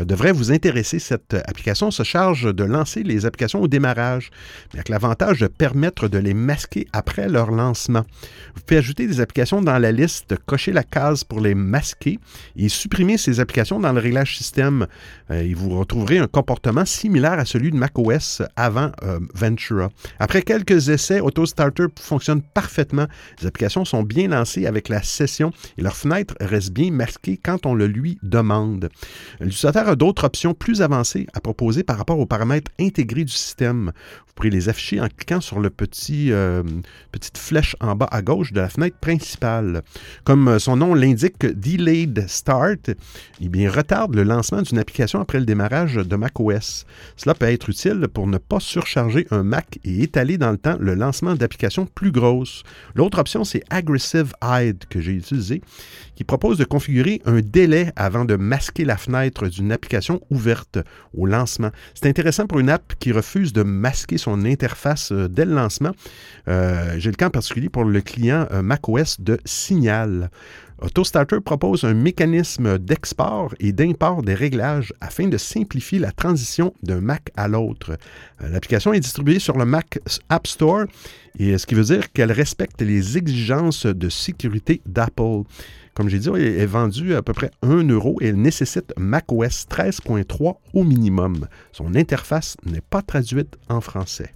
devrait 0.04 0.32
vous 0.32 0.52
intéresser. 0.52 1.00
Cette 1.00 1.34
application 1.34 1.92
se 1.92 2.04
charge 2.04 2.54
de 2.54 2.64
lancer 2.64 3.04
les 3.04 3.25
applications 3.25 3.62
au 3.62 3.68
démarrage, 3.68 4.32
avec 4.74 4.90
l'avantage 4.90 5.40
de 5.40 5.48
permettre 5.48 6.08
de 6.08 6.18
les 6.18 6.34
masquer 6.34 6.88
après 6.94 7.30
leur 7.30 7.52
lancement. 7.52 8.04
Vous 8.56 8.62
pouvez 8.66 8.80
ajouter 8.80 9.08
des 9.08 9.22
applications 9.22 9.62
dans 9.62 9.78
la 9.78 9.92
liste, 9.92 10.36
cocher 10.46 10.72
la 10.72 10.84
case 10.84 11.24
pour 11.24 11.40
les 11.40 11.56
masquer 11.56 12.20
et 12.56 12.70
supprimer 12.70 13.18
ces 13.18 13.40
applications 13.40 13.80
dans 13.80 13.94
le 13.94 14.00
réglage 14.00 14.38
système. 14.38 14.88
Euh, 15.32 15.42
et 15.42 15.54
vous 15.54 15.78
retrouverez 15.78 16.18
un 16.18 16.28
comportement 16.28 16.86
similaire 16.86 17.40
à 17.40 17.46
celui 17.46 17.72
de 17.72 17.78
macOS 17.78 18.42
avant 18.56 18.92
euh, 19.04 19.20
Ventura. 19.34 19.90
Après 20.20 20.42
quelques 20.42 20.90
essais, 20.90 21.20
AutoStarter 21.20 21.86
fonctionne 22.00 22.42
parfaitement. 22.42 23.08
Les 23.42 23.48
applications 23.48 23.86
sont 23.86 24.04
bien 24.04 24.28
lancées 24.28 24.66
avec 24.66 24.90
la 24.90 25.04
session 25.04 25.52
et 25.78 25.82
leur 25.82 25.96
fenêtre 25.96 26.36
reste 26.40 26.72
bien 26.72 26.92
masquée 26.92 27.40
quand 27.42 27.66
on 27.66 27.74
le 27.74 27.88
lui 27.88 28.18
demande. 28.24 28.90
L'utilisateur 29.40 29.85
d'autres 29.94 30.24
options 30.24 30.56
plus 30.56 30.82
avancées 30.82 31.27
à 31.34 31.42
proposer 31.42 31.84
par 31.84 31.98
rapport 31.98 32.18
aux 32.18 32.25
paramètres 32.25 32.72
intégrés 32.80 33.25
du 33.25 33.32
système. 33.32 33.92
Pourrez 34.36 34.50
les 34.50 34.68
afficher 34.68 35.00
en 35.00 35.08
cliquant 35.08 35.39
sur 35.39 35.60
le 35.60 35.70
petit 35.70 36.32
euh, 36.32 36.62
petite 37.12 37.38
flèche 37.38 37.77
en 37.80 37.96
bas 37.96 38.10
à 38.12 38.22
gauche 38.22 38.51
de 38.51 38.60
la 38.60 38.68
fenêtre 38.68 38.98
principale. 38.98 39.82
Comme 40.25 40.60
son 40.60 40.75
nom 40.75 40.94
l'indique, 40.94 41.46
Delayed 41.46 42.25
Start, 42.27 42.89
eh 43.42 43.50
bien, 43.50 43.72
retarde 43.72 44.13
le 44.13 44.24
lancement 44.24 44.62
d'une 44.62 44.77
application 44.77 45.22
après 45.22 45.39
le 45.39 45.46
démarrage 45.46 45.96
de 45.96 46.15
macOS. 46.18 46.86
Cela 47.15 47.34
peut 47.34 47.46
être 47.46 47.70
utile 47.70 48.08
pour 48.13 48.27
ne 48.27 48.38
pas 48.38 48.60
surcharger 48.60 49.25
un 49.32 49.44
Mac 49.44 49.80
et 49.86 50.04
étaler 50.04 50.38
dans 50.38 50.51
le 50.51 50.58
temps 50.58 50.75
le 50.80 50.96
lancement 50.96 51.36
d'applications 51.36 51.86
plus 51.86 52.12
grosses. 52.12 52.63
L'autre 52.94 53.20
option, 53.20 53.46
c'est 53.46 53.63
Aggressive 53.70 54.34
Hide 54.44 54.84
que 54.89 55.00
j'ai 55.00 55.13
utilisé, 55.13 55.62
qui 56.15 56.24
propose 56.24 56.58
de 56.58 56.65
configurer 56.65 57.22
un 57.25 57.39
délai 57.42 57.92
avant 57.96 58.25
de 58.25 58.36
masquer 58.36 58.86
la 58.86 58.98
fenêtre 58.98 59.48
d'une 59.48 59.72
application 59.72 60.22
ouverte 60.30 60.80
au 61.13 61.25
lancement. 61.25 61.72
C'est 61.94 62.10
intéressant 62.10 62.48
pour 62.48 62.60
une 62.60 62.70
app 62.70 62.94
qui 63.00 63.12
refuse 63.12 63.54
de 63.54 63.63
masquer 63.63 64.18
son 64.25 64.44
interface 64.46 65.12
euh, 65.12 65.27
dès 65.27 65.46
le 65.46 65.53
lancement. 65.53 65.91
Euh, 66.48 66.96
j'ai 66.98 67.12
le 67.12 67.15
cas 67.15 67.27
en 67.27 67.32
particulier 67.32 67.70
pour 67.70 67.84
le 67.84 68.01
client 68.01 68.48
euh, 68.51 68.62
macOS 68.62 69.22
de 69.22 69.39
Signal. 69.46 70.29
AutoStarter 70.82 71.39
propose 71.39 71.86
un 71.86 71.94
mécanisme 71.94 72.77
d'export 72.77 73.53
et 73.60 73.72
d'import 73.72 74.24
des 74.24 74.34
réglages 74.34 74.94
afin 75.00 75.27
de 75.27 75.38
simplifier 75.38 76.00
la 76.00 76.12
transition 76.12 76.74
d'un 76.84 77.00
Mac 77.00 77.29
à 77.38 77.48
l'autre. 77.48 77.98
L'application 78.41 78.91
est 78.91 79.00
distribuée 79.00 79.39
sur 79.39 79.58
le 79.58 79.63
Mac 79.63 80.00
App 80.27 80.48
Store, 80.48 80.84
et 81.39 81.58
ce 81.58 81.65
qui 81.65 81.75
veut 81.75 81.84
dire 81.84 82.12
qu'elle 82.12 82.34
respecte 82.34 82.82
les 82.82 83.17
exigences 83.17 83.86
de 83.86 84.10
sécurité 84.10 84.82
d'Apple. 84.86 85.44
Comme 85.96 86.10
j'ai 86.10 86.20
dit, 86.20 86.28
elle 86.28 86.42
est 86.42 86.66
vendue 86.66 87.16
à 87.16 87.22
peu 87.22 87.32
près 87.32 87.52
1 87.62 87.88
euro 87.88 88.18
et 88.20 88.28
elle 88.28 88.42
nécessite 88.42 88.94
macOS 88.98 89.66
13.3 89.70 90.58
au 90.74 90.84
minimum. 90.84 91.48
Son 91.72 91.96
interface 91.96 92.58
n'est 92.66 92.82
pas 92.82 93.02
traduite 93.02 93.58
en 93.70 93.80
français. 93.80 94.34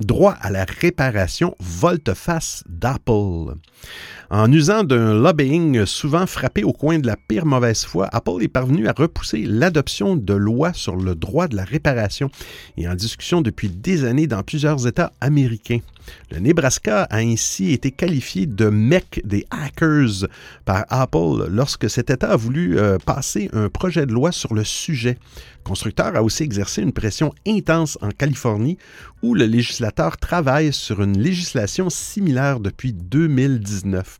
droit 0.00 0.36
à 0.40 0.50
la 0.50 0.64
réparation 0.64 1.54
volte-face 1.60 2.64
d'Apple. 2.66 3.54
En 4.32 4.52
usant 4.52 4.84
d'un 4.84 5.12
lobbying 5.12 5.84
souvent 5.86 6.24
frappé 6.24 6.62
au 6.62 6.72
coin 6.72 7.00
de 7.00 7.06
la 7.08 7.16
pire 7.16 7.46
mauvaise 7.46 7.84
foi, 7.84 8.08
Apple 8.12 8.40
est 8.42 8.48
parvenu 8.48 8.86
à 8.86 8.92
repousser 8.92 9.42
l'adoption 9.44 10.14
de 10.14 10.34
lois 10.34 10.72
sur 10.72 10.94
le 10.94 11.16
droit 11.16 11.48
de 11.48 11.56
la 11.56 11.64
réparation 11.64 12.30
et 12.76 12.86
en 12.86 12.94
discussion 12.94 13.40
depuis 13.40 13.68
des 13.68 14.04
années 14.04 14.28
dans 14.28 14.44
plusieurs 14.44 14.86
États 14.86 15.12
américains. 15.20 15.80
Le 16.30 16.38
Nebraska 16.38 17.08
a 17.10 17.16
ainsi 17.16 17.72
été 17.72 17.90
qualifié 17.90 18.46
de 18.46 18.66
mec 18.66 19.20
des 19.24 19.46
hackers 19.50 20.28
par 20.64 20.84
Apple 20.90 21.48
lorsque 21.50 21.90
cet 21.90 22.10
État 22.10 22.30
a 22.30 22.36
voulu 22.36 22.78
euh, 22.78 22.98
passer 22.98 23.50
un 23.52 23.68
projet 23.68 24.06
de 24.06 24.12
loi 24.12 24.30
sur 24.30 24.54
le 24.54 24.62
sujet. 24.62 25.18
Constructeur 25.64 26.14
a 26.14 26.22
aussi 26.22 26.44
exercé 26.44 26.82
une 26.82 26.92
pression 26.92 27.34
intense 27.48 27.98
en 28.00 28.10
Californie 28.10 28.78
où 29.22 29.34
le 29.34 29.46
législateur 29.46 30.16
travaille 30.18 30.72
sur 30.72 31.02
une 31.02 31.18
législation 31.18 31.90
similaire 31.90 32.60
depuis 32.60 32.92
2019. 32.92 34.19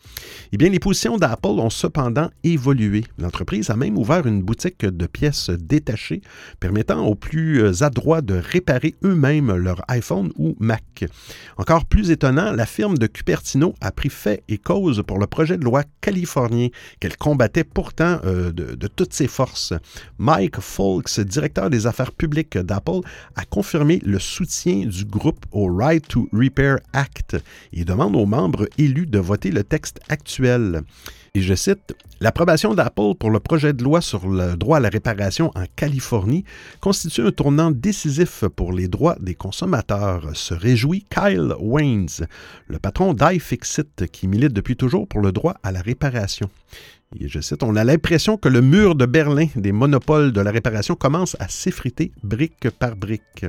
Eh 0.53 0.57
bien, 0.57 0.69
les 0.69 0.79
positions 0.79 1.17
d'Apple 1.17 1.47
ont 1.47 1.69
cependant 1.69 2.29
évolué. 2.43 3.05
L'entreprise 3.17 3.69
a 3.69 3.75
même 3.75 3.97
ouvert 3.97 4.27
une 4.27 4.41
boutique 4.41 4.85
de 4.85 5.05
pièces 5.05 5.49
détachées 5.49 6.21
permettant 6.59 7.05
aux 7.05 7.15
plus 7.15 7.83
adroits 7.83 8.21
de 8.21 8.33
réparer 8.33 8.95
eux-mêmes 9.03 9.55
leur 9.55 9.81
iPhone 9.87 10.31
ou 10.37 10.55
Mac. 10.59 11.05
Encore 11.57 11.85
plus 11.85 12.11
étonnant, 12.11 12.51
la 12.51 12.65
firme 12.65 12.97
de 12.97 13.07
Cupertino 13.07 13.73
a 13.81 13.91
pris 13.91 14.09
fait 14.09 14.43
et 14.49 14.57
cause 14.57 15.03
pour 15.05 15.19
le 15.19 15.27
projet 15.27 15.57
de 15.57 15.63
loi 15.63 15.83
californien 16.01 16.67
qu'elle 16.99 17.17
combattait 17.17 17.63
pourtant 17.63 18.19
euh, 18.25 18.51
de, 18.51 18.87
toutes 18.87 19.13
ses 19.13 19.27
forces. 19.27 19.73
Mike 20.17 20.59
Folks, 20.59 21.19
directeur 21.21 21.69
des 21.69 21.87
affaires 21.87 22.11
publiques 22.11 22.57
d'Apple, 22.57 23.01
a 23.35 23.45
confirmé 23.45 24.01
le 24.03 24.19
soutien 24.19 24.85
du 24.85 25.05
groupe 25.05 25.45
au 25.51 25.73
Right 25.73 26.07
to 26.07 26.27
Repair 26.33 26.79
Act 26.93 27.37
et 27.73 27.85
demande 27.85 28.15
aux 28.15 28.25
membres 28.25 28.67
élus 28.77 29.07
de 29.07 29.19
voter 29.19 29.51
le 29.51 29.63
texte 29.63 29.99
actuel. 30.09 30.81
Et 31.33 31.41
je 31.41 31.55
cite, 31.55 31.95
L'approbation 32.23 32.75
d'Apple 32.75 33.15
pour 33.19 33.31
le 33.31 33.39
projet 33.39 33.73
de 33.73 33.83
loi 33.83 33.99
sur 33.99 34.29
le 34.29 34.55
droit 34.55 34.77
à 34.77 34.79
la 34.79 34.89
réparation 34.89 35.49
en 35.55 35.63
Californie 35.75 36.45
constitue 36.79 37.25
un 37.25 37.31
tournant 37.31 37.71
décisif 37.71 38.43
pour 38.55 38.73
les 38.73 38.87
droits 38.87 39.15
des 39.19 39.33
consommateurs, 39.33 40.29
se 40.35 40.53
réjouit 40.53 41.07
Kyle 41.09 41.55
Waynes, 41.59 42.27
le 42.67 42.77
patron 42.77 43.15
d'iFixit 43.15 44.05
qui 44.11 44.27
milite 44.27 44.53
depuis 44.53 44.75
toujours 44.75 45.07
pour 45.07 45.19
le 45.19 45.31
droit 45.31 45.55
à 45.63 45.71
la 45.71 45.81
réparation. 45.81 46.47
On 47.61 47.75
a 47.75 47.83
l'impression 47.83 48.37
que 48.37 48.47
le 48.47 48.61
mur 48.61 48.95
de 48.95 49.05
Berlin 49.05 49.47
des 49.55 49.73
monopoles 49.73 50.31
de 50.31 50.39
la 50.39 50.49
réparation 50.49 50.95
commence 50.95 51.35
à 51.39 51.49
s'effriter 51.49 52.11
brique 52.23 52.69
par 52.69 52.95
brique. 52.95 53.45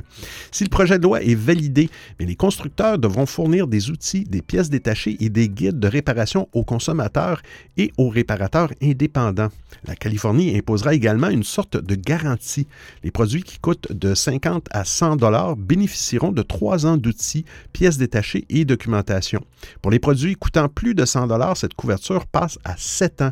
Si 0.51 0.65
le 0.65 0.69
projet 0.69 0.99
de 0.99 1.03
loi 1.03 1.23
est 1.23 1.35
validé, 1.35 1.89
mais 2.19 2.25
les 2.25 2.35
constructeurs 2.35 2.99
devront 2.99 3.25
fournir 3.25 3.67
des 3.67 3.89
outils, 3.89 4.25
des 4.25 4.41
pièces 4.41 4.69
détachées 4.69 5.15
et 5.21 5.29
des 5.29 5.47
guides 5.47 5.79
de 5.79 5.87
réparation 5.87 6.49
aux 6.51 6.65
consommateurs 6.65 7.41
et 7.77 7.91
aux 7.97 8.09
réparateurs 8.09 8.71
indépendants. 8.81 9.49
La 9.85 9.95
Californie 9.95 10.57
imposera 10.57 10.93
également 10.93 11.29
une 11.29 11.43
sorte 11.43 11.77
de 11.77 11.95
garantie. 11.95 12.67
Les 13.03 13.11
produits 13.11 13.43
qui 13.43 13.59
coûtent 13.59 13.91
de 13.91 14.13
50 14.13 14.67
à 14.71 14.83
100 14.83 15.15
dollars 15.15 15.55
bénéficieront 15.55 16.31
de 16.31 16.41
trois 16.41 16.85
ans 16.85 16.97
d'outils, 16.97 17.45
pièces 17.71 17.97
détachées 17.97 18.45
et 18.49 18.65
documentation. 18.65 19.43
Pour 19.81 19.91
les 19.91 19.99
produits 19.99 20.35
coûtant 20.35 20.67
plus 20.67 20.95
de 20.95 21.05
100 21.05 21.27
dollars, 21.27 21.57
cette 21.57 21.73
couverture 21.73 22.25
passe 22.27 22.59
à 22.65 22.75
7 22.77 23.21
ans. 23.21 23.31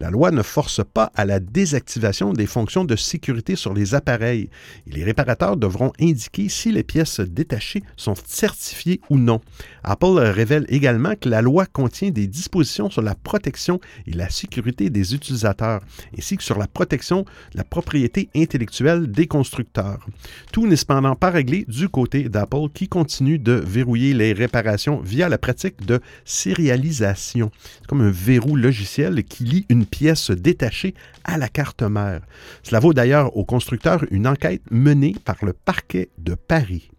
La 0.00 0.10
loi 0.10 0.30
ne 0.30 0.42
force 0.42 0.80
pas 0.84 1.10
à 1.16 1.24
la 1.24 1.40
désactivation 1.40 2.32
des 2.32 2.46
fonctions 2.46 2.84
de 2.84 2.94
sécurité 2.94 3.56
sur 3.56 3.74
les 3.74 3.96
appareils 3.96 4.48
et 4.86 4.92
les 4.92 5.02
réparateurs 5.02 5.56
devront 5.56 5.92
indiquer 6.00 6.48
si 6.48 6.70
les 6.70 6.84
pièces 6.84 7.18
détachées 7.18 7.82
sont 7.96 8.14
certifiées 8.24 9.00
ou 9.10 9.18
non. 9.18 9.40
Apple 9.82 10.18
révèle 10.18 10.66
également 10.68 11.14
que 11.20 11.28
la 11.28 11.42
loi 11.42 11.66
contient 11.66 12.10
des 12.10 12.28
dispositions 12.28 12.90
sur 12.90 13.02
la 13.02 13.16
protection 13.16 13.80
et 14.06 14.12
la 14.12 14.30
sécurité 14.30 14.88
des 14.88 15.14
utilisateurs, 15.14 15.80
ainsi 16.16 16.36
que 16.36 16.44
sur 16.44 16.58
la 16.58 16.68
protection 16.68 17.22
de 17.52 17.58
la 17.58 17.64
propriété 17.64 18.28
intellectuelle 18.36 19.10
des 19.10 19.26
constructeurs. 19.26 20.06
Tout 20.52 20.66
n'est 20.66 20.76
cependant 20.76 21.16
pas 21.16 21.30
réglé 21.30 21.64
du 21.66 21.88
côté 21.88 22.28
d'Apple 22.28 22.68
qui 22.72 22.86
continue 22.88 23.38
de 23.38 23.52
verrouiller 23.52 24.14
les 24.14 24.32
réparations 24.32 25.00
via 25.00 25.28
la 25.28 25.38
pratique 25.38 25.84
de 25.86 26.00
sérialisation. 26.24 27.50
C'est 27.80 27.86
comme 27.86 28.02
un 28.02 28.10
verrou 28.10 28.54
logiciel 28.54 29.24
qui 29.24 29.44
lie 29.44 29.66
une 29.68 29.86
pièce 29.88 30.30
détachée 30.30 30.94
à 31.24 31.38
la 31.38 31.48
carte 31.48 31.82
mère. 31.82 32.20
Cela 32.62 32.80
vaut 32.80 32.94
d'ailleurs 32.94 33.36
au 33.36 33.44
constructeur 33.44 34.04
une 34.10 34.26
enquête 34.26 34.62
menée 34.70 35.14
par 35.24 35.36
le 35.42 35.52
parquet 35.52 36.10
de 36.18 36.34
Paris. 36.34 36.90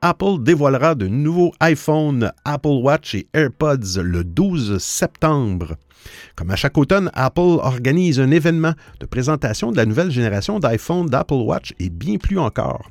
Apple 0.00 0.40
dévoilera 0.40 0.94
de 0.94 1.08
nouveaux 1.08 1.52
iPhone, 1.58 2.30
Apple 2.44 2.68
Watch 2.68 3.16
et 3.16 3.26
AirPods 3.34 4.00
le 4.00 4.22
12 4.22 4.78
septembre. 4.78 5.76
Comme 6.36 6.52
à 6.52 6.56
chaque 6.56 6.78
automne, 6.78 7.10
Apple 7.14 7.40
organise 7.40 8.20
un 8.20 8.30
événement 8.30 8.74
de 9.00 9.06
présentation 9.06 9.72
de 9.72 9.76
la 9.76 9.86
nouvelle 9.86 10.12
génération 10.12 10.60
d'iPhone, 10.60 11.06
d'Apple 11.06 11.34
Watch 11.34 11.74
et 11.80 11.90
bien 11.90 12.16
plus 12.16 12.38
encore. 12.38 12.88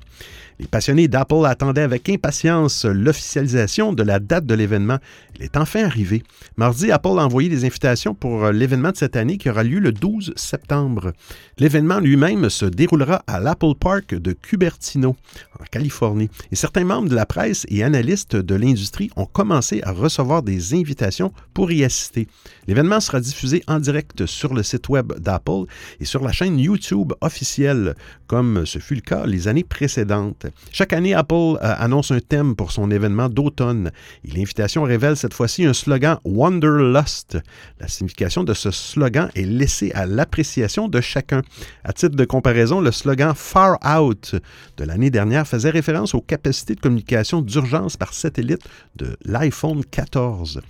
Les 0.59 0.65
passionnés 0.65 1.07
d'Apple 1.07 1.45
attendaient 1.45 1.83
avec 1.83 2.09
impatience 2.09 2.83
l'officialisation 2.85 3.93
de 3.93 4.01
la 4.01 4.17
date 4.17 4.47
de 4.47 4.55
l'événement. 4.55 4.97
Il 5.35 5.43
est 5.43 5.55
enfin 5.55 5.83
arrivé. 5.83 6.23
Mardi, 6.57 6.91
Apple 6.91 7.19
a 7.19 7.25
envoyé 7.25 7.47
des 7.47 7.63
invitations 7.63 8.15
pour 8.15 8.47
l'événement 8.47 8.89
de 8.89 8.97
cette 8.97 9.15
année 9.15 9.37
qui 9.37 9.51
aura 9.51 9.61
lieu 9.63 9.77
le 9.77 9.91
12 9.91 10.33
septembre. 10.35 11.13
L'événement 11.59 11.99
lui-même 11.99 12.49
se 12.49 12.65
déroulera 12.65 13.21
à 13.27 13.39
l'Apple 13.39 13.75
Park 13.79 14.15
de 14.15 14.33
Cupertino, 14.33 15.15
en 15.59 15.63
Californie. 15.65 16.31
Et 16.51 16.55
certains 16.55 16.85
membres 16.85 17.09
de 17.09 17.15
la 17.15 17.27
presse 17.27 17.67
et 17.69 17.83
analystes 17.83 18.35
de 18.35 18.55
l'industrie 18.55 19.11
ont 19.15 19.27
commencé 19.27 19.81
à 19.83 19.91
recevoir 19.91 20.41
des 20.41 20.73
invitations 20.73 21.31
pour 21.53 21.71
y 21.71 21.83
assister. 21.83 22.27
L'événement 22.65 22.99
sera 22.99 23.19
diffusé 23.19 23.63
en 23.67 23.79
direct 23.79 24.25
sur 24.25 24.55
le 24.55 24.63
site 24.63 24.89
web 24.89 25.13
d'Apple 25.19 25.65
et 25.99 26.05
sur 26.05 26.23
la 26.23 26.31
chaîne 26.31 26.57
YouTube 26.57 27.13
officielle, 27.21 27.95
comme 28.25 28.65
ce 28.65 28.79
fut 28.79 28.95
le 28.95 29.01
cas 29.01 29.27
les 29.27 29.47
années 29.47 29.63
précédentes. 29.63 30.46
Chaque 30.71 30.93
année, 30.93 31.13
Apple 31.13 31.33
euh, 31.33 31.57
annonce 31.61 32.11
un 32.11 32.19
thème 32.19 32.55
pour 32.55 32.71
son 32.71 32.91
événement 32.91 33.29
d'automne 33.29 33.91
et 34.23 34.31
l'invitation 34.31 34.83
révèle 34.83 35.17
cette 35.17 35.33
fois-ci 35.33 35.65
un 35.65 35.73
slogan 35.73 36.17
Wanderlust. 36.23 37.37
La 37.79 37.87
signification 37.87 38.43
de 38.43 38.53
ce 38.53 38.71
slogan 38.71 39.29
est 39.35 39.45
laissée 39.45 39.91
à 39.93 40.05
l'appréciation 40.05 40.87
de 40.87 41.01
chacun. 41.01 41.41
À 41.83 41.93
titre 41.93 42.15
de 42.15 42.25
comparaison, 42.25 42.81
le 42.81 42.91
slogan 42.91 43.33
Far 43.35 43.77
Out 43.85 44.35
de 44.77 44.83
l'année 44.83 45.09
dernière 45.09 45.47
faisait 45.47 45.69
référence 45.69 46.13
aux 46.13 46.21
capacités 46.21 46.75
de 46.75 46.81
communication 46.81 47.41
d'urgence 47.41 47.97
par 47.97 48.13
satellite 48.13 48.61
de 48.95 49.17
l'iPhone 49.25 49.83
14. 49.83 50.61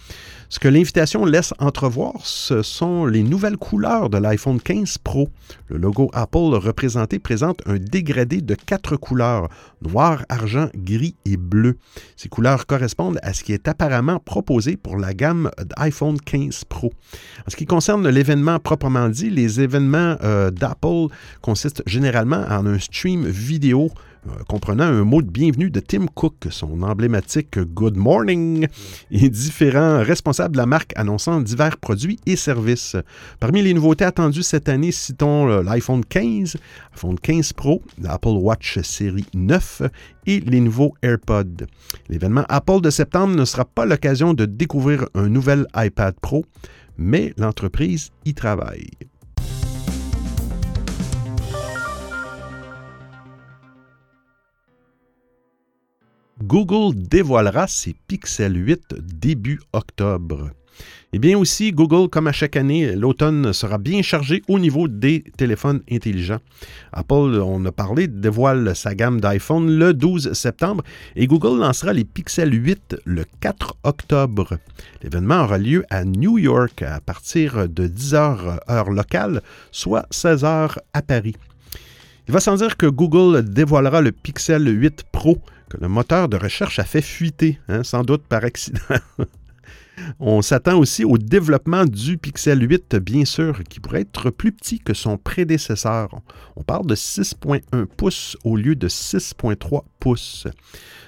Ce 0.50 0.60
que 0.60 0.70
l'invitation 0.70 1.26
laisse 1.26 1.54
entrevoir, 1.60 2.14
ce 2.24 2.62
sont 2.62 3.06
les 3.06 3.22
nouvelles 3.22 3.58
couleurs 3.58 4.10
de 4.10 4.18
l'iPhone 4.18 4.62
15 4.62 4.98
Pro. 5.00 5.30
Le 5.68 5.78
logo 5.78 6.10
Apple 6.14 6.56
représenté 6.56 7.20
présente 7.20 7.62
un 7.66 7.76
dégradé 7.76 8.40
de 8.40 8.56
quatre 8.56 8.96
couleurs, 8.96 9.50
noir, 9.82 10.26
argent, 10.30 10.70
gris 10.76 11.16
et 11.26 11.38
bleu. 11.38 11.78
Ces 12.16 12.30
couleurs 12.30 12.66
correspondent 12.66 13.20
à 13.24 13.34
ce 13.34 13.44
qui 13.44 13.54
est 13.54 13.68
apparemment 13.68 14.20
proposé 14.20 14.78
pour 14.78 14.98
la 14.98 15.14
gamme 15.14 15.52
d'iPhone 15.78 16.20
15 16.20 16.66
Pro. 16.66 16.92
En 17.46 17.50
ce 17.50 17.56
qui 17.56 17.66
concerne 17.66 18.08
l'événement 18.08 18.60
proprement 18.60 19.10
dit, 19.10 19.30
les 19.30 19.62
événements 19.62 20.18
euh, 20.24 20.52
d'Apple 20.52 21.08
consistent 21.42 21.84
généralement 21.86 22.46
en 22.50 22.66
un 22.66 22.80
stream 22.80 23.26
vidéo 23.26 23.92
comprenant 24.48 24.86
un 24.86 25.04
mot 25.04 25.22
de 25.22 25.30
bienvenue 25.30 25.70
de 25.70 25.80
Tim 25.80 26.06
Cook, 26.08 26.48
son 26.50 26.82
emblématique 26.82 27.60
Good 27.60 27.98
Morning, 27.98 28.68
et 29.12 29.30
différents 29.30 30.04
responsables 30.04 30.54
de 30.54 30.58
la 30.58 30.66
marque 30.66 30.94
annonçant 30.96 31.42
divers 31.42 31.78
produits 31.78 32.20
et 32.26 32.36
services. 32.36 32.96
Parmi 33.40 33.62
les 33.62 33.74
nouveautés 33.74 34.06
attendues 34.06 34.44
cette 34.44 34.70
année, 34.70 34.92
citons 34.92 35.50
euh, 35.50 35.64
l'iPhone 35.64 36.04
15, 36.06 36.58
l'iPhone 36.94 37.20
15 37.20 37.54
Pro, 37.54 37.82
l'Apple 38.02 38.30
Watch 38.30 38.80
série 38.82 39.26
9 39.34 39.84
et 40.26 40.40
les 40.40 40.60
nouveaux 40.60 40.94
AirPods. 41.02 41.66
L'événement 42.10 42.46
Apple 42.50 42.82
de 42.82 42.90
septembre 42.90 43.36
ne 43.36 43.46
sera 43.46 43.66
pas 43.66 43.86
l'occasion 43.86 44.34
de 44.34 44.46
découvrir 44.46 45.06
un 45.16 45.30
nouvel 45.30 45.68
iPad 45.76 46.16
Pro, 46.22 46.46
mais 46.98 47.34
l'entreprise 47.38 48.12
y 48.26 48.34
travaille. 48.34 48.90
Google 56.44 56.96
dévoilera 56.96 57.68
ses 57.68 57.96
Pixel 58.08 58.56
8 58.56 58.96
début 59.02 59.60
octobre. 59.74 60.52
Et 61.12 61.18
bien 61.18 61.36
aussi, 61.36 61.72
Google, 61.72 62.10
comme 62.10 62.28
à 62.28 62.32
chaque 62.32 62.56
année, 62.56 62.96
l'automne 62.96 63.54
sera 63.54 63.80
bien 63.80 64.04
chargé 64.04 64.44
au 64.48 64.60
niveau 64.60 64.88
des 64.88 65.24
téléphones 65.36 65.82
intelligents. 65.90 66.38
Apple, 66.92 67.42
on 67.44 67.66
a 67.66 67.72
parlé, 67.72 68.08
dévoile 68.08 68.76
sa 68.76 68.94
gamme 68.94 69.20
d'iPhone 69.20 69.80
le 69.80 69.94
12 69.94 70.34
septembre 70.34 70.84
et 71.16 71.26
Google 71.26 71.60
lancera 71.60 71.94
les 71.94 72.06
Pixel 72.06 72.54
8 72.54 72.98
le 73.06 73.24
4 73.40 73.78
octobre. 73.84 74.60
L'événement 75.02 75.44
aura 75.44 75.58
lieu 75.58 75.86
à 75.90 76.06
New 76.06 76.38
York 76.38 76.84
à 76.84 77.00
partir 77.00 77.68
de 77.68 77.88
10h 77.88 78.60
heure 78.70 78.92
locale, 78.92 79.42
soit 79.72 80.06
16h 80.12 80.78
à 80.94 81.02
Paris. 81.02 81.36
Il 82.28 82.34
va 82.34 82.42
sans 82.42 82.58
dire 82.58 82.78
que 82.78 82.86
Google 82.86 83.44
dévoilera 83.44 84.02
le 84.02 84.12
Pixel 84.12 84.68
8 84.68 85.06
Pro 85.12 85.40
que 85.70 85.78
le 85.78 85.88
moteur 85.88 86.30
de 86.30 86.38
recherche 86.38 86.80
a 86.80 86.84
fait 86.84 87.02
fuiter, 87.02 87.60
hein, 87.68 87.84
sans 87.84 88.04
doute 88.04 88.24
par 88.24 88.44
accident. 88.44 88.80
On 90.20 90.42
s'attend 90.42 90.78
aussi 90.78 91.04
au 91.04 91.18
développement 91.18 91.86
du 91.86 92.18
Pixel 92.18 92.62
8, 92.62 92.98
bien 92.98 93.26
sûr, 93.26 93.64
qui 93.64 93.80
pourrait 93.80 94.02
être 94.02 94.30
plus 94.30 94.52
petit 94.52 94.80
que 94.80 94.94
son 94.94 95.18
prédécesseur. 95.18 96.10
On 96.56 96.64
parle 96.64 96.86
de 96.86 96.96
6.1 96.96 97.86
pouces 97.86 98.38
au 98.44 98.56
lieu 98.56 98.76
de 98.76 98.88
6.3 98.88 99.84
pouces. 100.00 100.48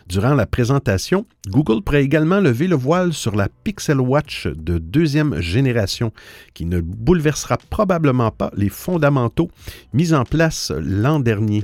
Durant 0.09 0.33
la 0.33 0.47
présentation, 0.47 1.27
Google 1.45 1.83
pourrait 1.83 2.03
également 2.03 2.39
lever 2.39 2.65
le 2.65 2.75
voile 2.75 3.13
sur 3.13 3.35
la 3.35 3.47
Pixel 3.47 4.01
Watch 4.01 4.47
de 4.47 4.79
deuxième 4.79 5.39
génération, 5.39 6.11
qui 6.55 6.65
ne 6.65 6.81
bouleversera 6.81 7.59
probablement 7.69 8.31
pas 8.31 8.49
les 8.55 8.69
fondamentaux 8.69 9.51
mis 9.93 10.15
en 10.15 10.23
place 10.23 10.71
l'an 10.75 11.19
dernier. 11.19 11.63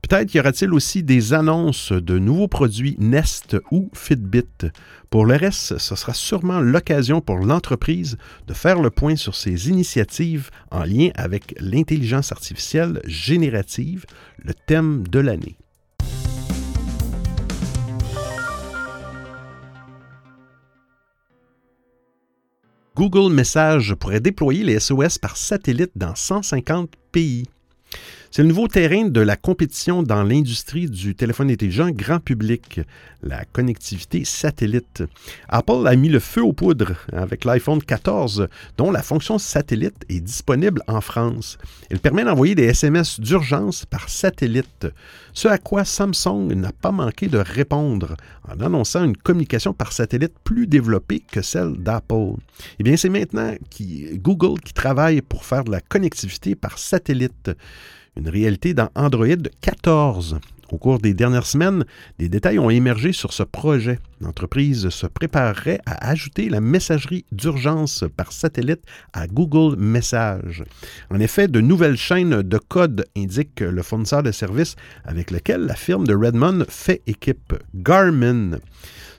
Peut-être 0.00 0.34
y 0.34 0.40
aura-t-il 0.40 0.72
aussi 0.72 1.02
des 1.02 1.34
annonces 1.34 1.92
de 1.92 2.18
nouveaux 2.18 2.48
produits 2.48 2.96
Nest 2.98 3.58
ou 3.70 3.90
Fitbit. 3.92 4.70
Pour 5.10 5.26
le 5.26 5.36
reste, 5.36 5.76
ce 5.76 5.94
sera 5.94 6.14
sûrement 6.14 6.60
l'occasion 6.60 7.20
pour 7.20 7.40
l'entreprise 7.40 8.16
de 8.46 8.54
faire 8.54 8.80
le 8.80 8.88
point 8.88 9.16
sur 9.16 9.34
ses 9.34 9.68
initiatives 9.68 10.48
en 10.70 10.84
lien 10.84 11.10
avec 11.14 11.54
l'intelligence 11.60 12.32
artificielle 12.32 13.02
générative, 13.04 14.06
le 14.38 14.54
thème 14.54 15.06
de 15.08 15.18
l'année. 15.18 15.58
Google 22.94 23.32
Message 23.32 23.94
pourrait 23.94 24.20
déployer 24.20 24.64
les 24.64 24.78
SOS 24.78 25.16
par 25.16 25.38
satellite 25.38 25.92
dans 25.96 26.14
150 26.14 26.90
pays. 27.10 27.44
C'est 28.34 28.40
le 28.40 28.48
nouveau 28.48 28.66
terrain 28.66 29.04
de 29.10 29.20
la 29.20 29.36
compétition 29.36 30.02
dans 30.02 30.22
l'industrie 30.22 30.88
du 30.88 31.14
téléphone 31.14 31.50
intelligent 31.50 31.90
grand 31.90 32.18
public, 32.18 32.80
la 33.22 33.44
connectivité 33.44 34.24
satellite. 34.24 35.02
Apple 35.50 35.86
a 35.86 35.94
mis 35.96 36.08
le 36.08 36.18
feu 36.18 36.42
aux 36.42 36.54
poudres 36.54 36.94
avec 37.12 37.44
l'iPhone 37.44 37.82
14, 37.82 38.48
dont 38.78 38.90
la 38.90 39.02
fonction 39.02 39.36
satellite 39.36 40.06
est 40.08 40.20
disponible 40.20 40.82
en 40.86 41.02
France. 41.02 41.58
Elle 41.90 41.98
permet 41.98 42.24
d'envoyer 42.24 42.54
des 42.54 42.64
SMS 42.64 43.20
d'urgence 43.20 43.84
par 43.84 44.08
satellite, 44.08 44.86
ce 45.34 45.48
à 45.48 45.58
quoi 45.58 45.84
Samsung 45.84 46.54
n'a 46.54 46.72
pas 46.72 46.90
manqué 46.90 47.28
de 47.28 47.36
répondre 47.36 48.16
en 48.48 48.58
annonçant 48.64 49.04
une 49.04 49.16
communication 49.16 49.74
par 49.74 49.92
satellite 49.92 50.32
plus 50.42 50.66
développée 50.66 51.20
que 51.20 51.42
celle 51.42 51.74
d'Apple. 51.74 52.36
Eh 52.78 52.82
bien, 52.82 52.96
c'est 52.96 53.10
maintenant 53.10 53.52
Google 54.14 54.58
qui 54.58 54.72
travaille 54.72 55.20
pour 55.20 55.44
faire 55.44 55.64
de 55.64 55.70
la 55.70 55.82
connectivité 55.82 56.54
par 56.54 56.78
satellite 56.78 57.50
une 58.16 58.28
réalité 58.28 58.74
dans 58.74 58.90
Android 58.94 59.26
14. 59.60 60.38
Au 60.72 60.78
cours 60.78 60.98
des 60.98 61.12
dernières 61.12 61.44
semaines, 61.44 61.84
des 62.18 62.30
détails 62.30 62.58
ont 62.58 62.70
émergé 62.70 63.12
sur 63.12 63.34
ce 63.34 63.42
projet. 63.42 63.98
L'entreprise 64.22 64.88
se 64.88 65.06
préparerait 65.06 65.80
à 65.84 66.08
ajouter 66.08 66.48
la 66.48 66.62
messagerie 66.62 67.26
d'urgence 67.30 68.04
par 68.16 68.32
satellite 68.32 68.80
à 69.12 69.26
Google 69.26 69.76
Message. 69.76 70.64
En 71.10 71.20
effet, 71.20 71.46
de 71.46 71.60
nouvelles 71.60 71.98
chaînes 71.98 72.40
de 72.40 72.56
code 72.56 73.04
indiquent 73.14 73.60
le 73.60 73.82
fournisseur 73.82 74.22
de 74.22 74.32
services 74.32 74.76
avec 75.04 75.30
lequel 75.30 75.66
la 75.66 75.74
firme 75.74 76.06
de 76.06 76.14
Redmond 76.14 76.64
fait 76.70 77.02
équipe, 77.06 77.52
Garmin. 77.74 78.52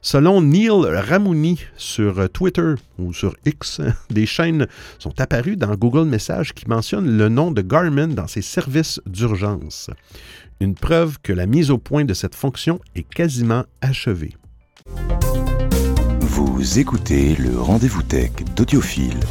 Selon 0.05 0.41
Neil 0.41 0.69
Ramouni 0.69 1.61
sur 1.77 2.29
Twitter 2.29 2.75
ou 2.99 3.13
sur 3.13 3.37
X, 3.45 3.79
des 4.09 4.25
chaînes 4.25 4.67
sont 4.99 5.19
apparues 5.21 5.55
dans 5.55 5.73
Google 5.75 6.03
Message 6.03 6.53
qui 6.53 6.67
mentionnent 6.67 7.17
le 7.17 7.29
nom 7.29 7.51
de 7.51 7.61
Garmin 7.61 8.09
dans 8.09 8.27
ses 8.27 8.41
services 8.41 8.99
d'urgence. 9.05 9.89
Une 10.59 10.75
preuve 10.75 11.19
que 11.23 11.31
la 11.31 11.45
mise 11.45 11.71
au 11.71 11.77
point 11.77 12.03
de 12.03 12.13
cette 12.13 12.35
fonction 12.35 12.81
est 12.95 13.07
quasiment 13.07 13.63
achevée. 13.79 14.35
Vous 16.19 16.79
écoutez 16.79 17.37
le 17.37 17.57
rendez-vous 17.57 18.03
tech 18.03 18.31
d'Audiophile. 18.57 19.21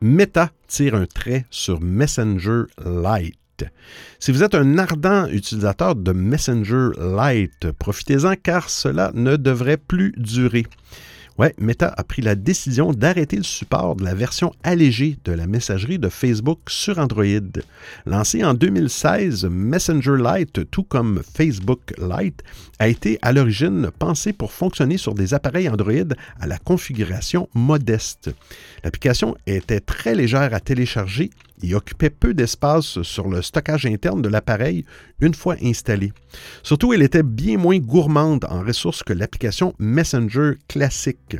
Meta 0.00 0.50
tire 0.68 0.94
un 0.94 1.06
trait 1.06 1.44
sur 1.50 1.80
Messenger 1.80 2.66
Si 4.18 4.32
vous 4.32 4.42
êtes 4.42 4.54
un 4.54 4.78
ardent 4.78 5.26
utilisateur 5.28 5.94
de 5.96 6.12
Messenger 6.12 6.90
Lite, 6.98 7.72
profitez-en 7.78 8.34
car 8.36 8.70
cela 8.70 9.10
ne 9.14 9.36
devrait 9.36 9.76
plus 9.76 10.12
durer. 10.16 10.66
Ouais, 11.38 11.54
Meta 11.58 11.88
a 11.96 12.04
pris 12.04 12.20
la 12.20 12.34
décision 12.34 12.92
d'arrêter 12.92 13.36
le 13.36 13.42
support 13.42 13.96
de 13.96 14.04
la 14.04 14.14
version 14.14 14.52
allégée 14.62 15.16
de 15.24 15.32
la 15.32 15.46
messagerie 15.46 15.98
de 15.98 16.10
Facebook 16.10 16.58
sur 16.68 16.98
Android. 16.98 17.24
Lancé 18.04 18.44
en 18.44 18.52
2016, 18.52 19.46
Messenger 19.46 20.16
Lite, 20.18 20.70
tout 20.70 20.82
comme 20.82 21.22
Facebook 21.34 21.94
Lite, 21.98 22.42
a 22.78 22.88
été 22.88 23.18
à 23.22 23.32
l'origine 23.32 23.90
pensé 23.98 24.34
pour 24.34 24.52
fonctionner 24.52 24.98
sur 24.98 25.14
des 25.14 25.32
appareils 25.32 25.70
Android 25.70 26.14
à 26.38 26.46
la 26.46 26.58
configuration 26.58 27.48
modeste. 27.54 28.30
L'application 28.84 29.34
était 29.46 29.80
très 29.80 30.14
légère 30.14 30.52
à 30.52 30.60
télécharger 30.60 31.30
et 31.62 31.74
occupait 31.74 32.10
peu 32.10 32.34
d'espace 32.34 33.02
sur 33.02 33.28
le 33.28 33.42
stockage 33.42 33.86
interne 33.86 34.22
de 34.22 34.28
l'appareil 34.28 34.84
une 35.20 35.34
fois 35.34 35.56
installé. 35.62 36.12
Surtout, 36.62 36.92
elle 36.92 37.02
était 37.02 37.22
bien 37.22 37.56
moins 37.56 37.78
gourmande 37.78 38.44
en 38.48 38.62
ressources 38.62 39.02
que 39.02 39.12
l'application 39.12 39.74
Messenger 39.78 40.54
classique. 40.68 41.36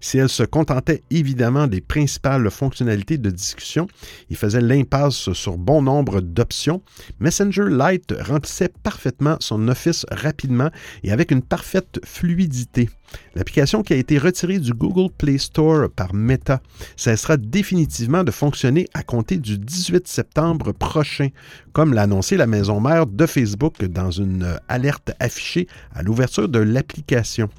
Si 0.00 0.18
elle 0.18 0.28
se 0.28 0.42
contentait 0.42 1.02
évidemment 1.10 1.66
des 1.66 1.80
principales 1.80 2.50
fonctionnalités 2.50 3.18
de 3.18 3.30
discussion 3.30 3.86
et 4.30 4.34
faisait 4.34 4.60
l'impasse 4.60 5.32
sur 5.32 5.58
bon 5.58 5.82
nombre 5.82 6.20
d'options, 6.20 6.82
Messenger 7.20 7.66
Lite 7.68 8.14
remplissait 8.20 8.72
parfaitement 8.82 9.36
son 9.40 9.68
office 9.68 10.06
rapidement 10.10 10.70
et 11.02 11.12
avec 11.12 11.30
une 11.30 11.42
parfaite 11.42 12.00
fluidité. 12.04 12.88
L'application 13.34 13.82
qui 13.82 13.92
a 13.92 13.96
été 13.96 14.18
retirée 14.18 14.58
du 14.58 14.72
Google 14.72 15.12
Play 15.16 15.38
Store 15.38 15.88
par 15.90 16.14
Meta 16.14 16.60
cessera 16.96 17.36
définitivement 17.36 18.24
de 18.24 18.30
fonctionner 18.30 18.88
à 18.94 19.02
compter 19.02 19.36
du 19.36 19.58
18 19.66 20.06
septembre 20.06 20.72
prochain, 20.72 21.28
comme 21.72 21.92
l'a 21.92 22.02
annoncé 22.02 22.36
la 22.36 22.46
maison 22.46 22.80
mère 22.80 23.06
de 23.06 23.26
Facebook 23.26 23.84
dans 23.84 24.10
une 24.10 24.58
alerte 24.68 25.10
affichée 25.20 25.66
à 25.94 26.02
l'ouverture 26.02 26.48
de 26.48 26.60
l'application. 26.60 27.50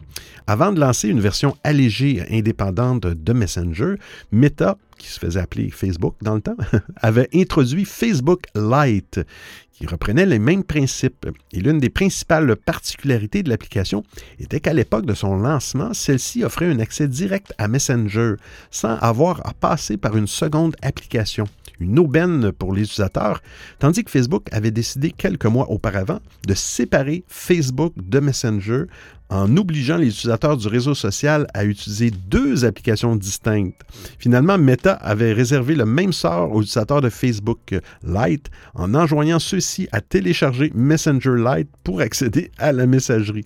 Avant 0.48 0.72
de 0.72 0.80
lancer 0.80 1.10
une 1.10 1.20
version 1.20 1.56
allégée 1.64 2.24
indépendante 2.32 3.06
de 3.06 3.34
Messenger, 3.34 3.96
Meta 4.32 4.78
qui 4.98 5.08
se 5.08 5.20
faisait 5.20 5.40
appeler 5.40 5.70
Facebook 5.70 6.16
dans 6.22 6.36
le 6.36 6.42
temps, 6.42 6.58
avait 7.02 7.30
introduit 7.34 7.86
Facebook 7.86 8.46
Lite, 8.56 9.20
qui 9.78 9.86
reprenait 9.86 10.26
les 10.26 10.40
mêmes 10.40 10.64
principes. 10.64 11.28
Et 11.54 11.60
l'une 11.60 11.80
des 11.80 11.90
principales 11.90 12.56
particularités 12.56 13.44
de 13.44 13.50
l'application 13.50 14.04
était 14.40 14.60
qu'à 14.60 14.74
l'époque 14.74 15.06
de 15.06 15.14
son 15.14 15.38
lancement, 15.38 15.94
celle-ci 15.94 16.44
offrait 16.44 16.66
un 16.72 16.80
accès 16.80 17.08
direct 17.08 17.54
à 17.58 17.68
Messenger, 17.68 18.34
sans 18.72 18.96
avoir 18.98 19.46
à 19.46 19.54
passer 19.54 19.98
par 19.98 20.18
une 20.18 20.28
seconde 20.28 20.76
application 20.82 21.46
une 21.80 22.00
aubaine 22.00 22.52
pour 22.52 22.74
les 22.74 22.82
utilisateurs, 22.82 23.42
tandis 23.78 24.04
que 24.04 24.10
Facebook 24.10 24.48
avait 24.52 24.72
décidé 24.72 25.12
quelques 25.12 25.46
mois 25.46 25.70
auparavant 25.70 26.20
de 26.48 26.56
séparer 26.56 27.24
Facebook 27.28 27.94
de 27.98 28.20
Messenger 28.20 28.86
en 29.30 29.58
obligeant 29.58 29.98
les 29.98 30.08
utilisateurs 30.08 30.58
du 30.58 30.68
réseau 30.68 30.96
social 30.96 31.48
à 31.54 31.66
utiliser 31.66 32.12
deux 32.12 32.66
applications 32.66 33.16
distinctes. 33.16 33.82
Finalement, 34.20 34.58
Meta 34.58 34.94
avait 34.94 35.34
réservé 35.34 35.76
le 35.76 35.86
même 35.86 36.14
sort 36.14 36.52
aux 36.54 36.62
utilisateurs 36.62 37.02
de 37.02 37.10
Facebook 37.10 37.76
Lite 38.04 38.50
en 38.74 38.94
enjoignant 38.94 39.40
ceux-ci 39.40 39.88
à 39.92 40.02
télécharger 40.02 40.72
Messenger 40.74 41.36
Lite 41.36 41.70
pour 41.84 42.02
accéder 42.02 42.52
à 42.58 42.72
la 42.72 42.86
messagerie. 42.86 43.46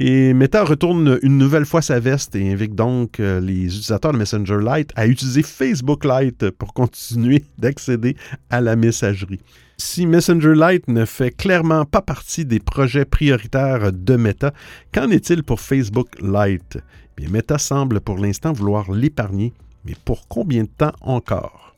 Et 0.00 0.32
Meta 0.32 0.62
retourne 0.62 1.18
une 1.22 1.38
nouvelle 1.38 1.66
fois 1.66 1.82
sa 1.82 1.98
veste 1.98 2.36
et 2.36 2.52
invite 2.52 2.76
donc 2.76 3.18
euh, 3.18 3.40
les 3.40 3.64
utilisateurs 3.64 4.12
de 4.12 4.18
Messenger 4.18 4.58
Lite 4.60 4.92
à 4.94 5.08
utiliser 5.08 5.42
Facebook 5.42 6.04
Lite 6.04 6.50
pour 6.50 6.72
continuer 6.72 7.42
d'accéder 7.58 8.16
à 8.48 8.60
la 8.60 8.76
messagerie. 8.76 9.40
Si 9.80 10.06
Messenger 10.06 10.54
Lite 10.56 10.88
ne 10.88 11.04
fait 11.04 11.30
clairement 11.30 11.84
pas 11.84 12.02
partie 12.02 12.44
des 12.44 12.58
projets 12.58 13.04
prioritaires 13.04 13.92
de 13.92 14.16
Meta, 14.16 14.52
qu'en 14.92 15.08
est-il 15.10 15.44
pour 15.44 15.60
Facebook 15.60 16.08
Lite? 16.20 16.78
Bien, 17.16 17.28
Meta 17.28 17.58
semble 17.58 18.00
pour 18.00 18.18
l'instant 18.18 18.52
vouloir 18.52 18.90
l'épargner, 18.90 19.52
mais 19.84 19.94
pour 20.04 20.26
combien 20.26 20.64
de 20.64 20.68
temps 20.68 20.92
encore? 21.00 21.76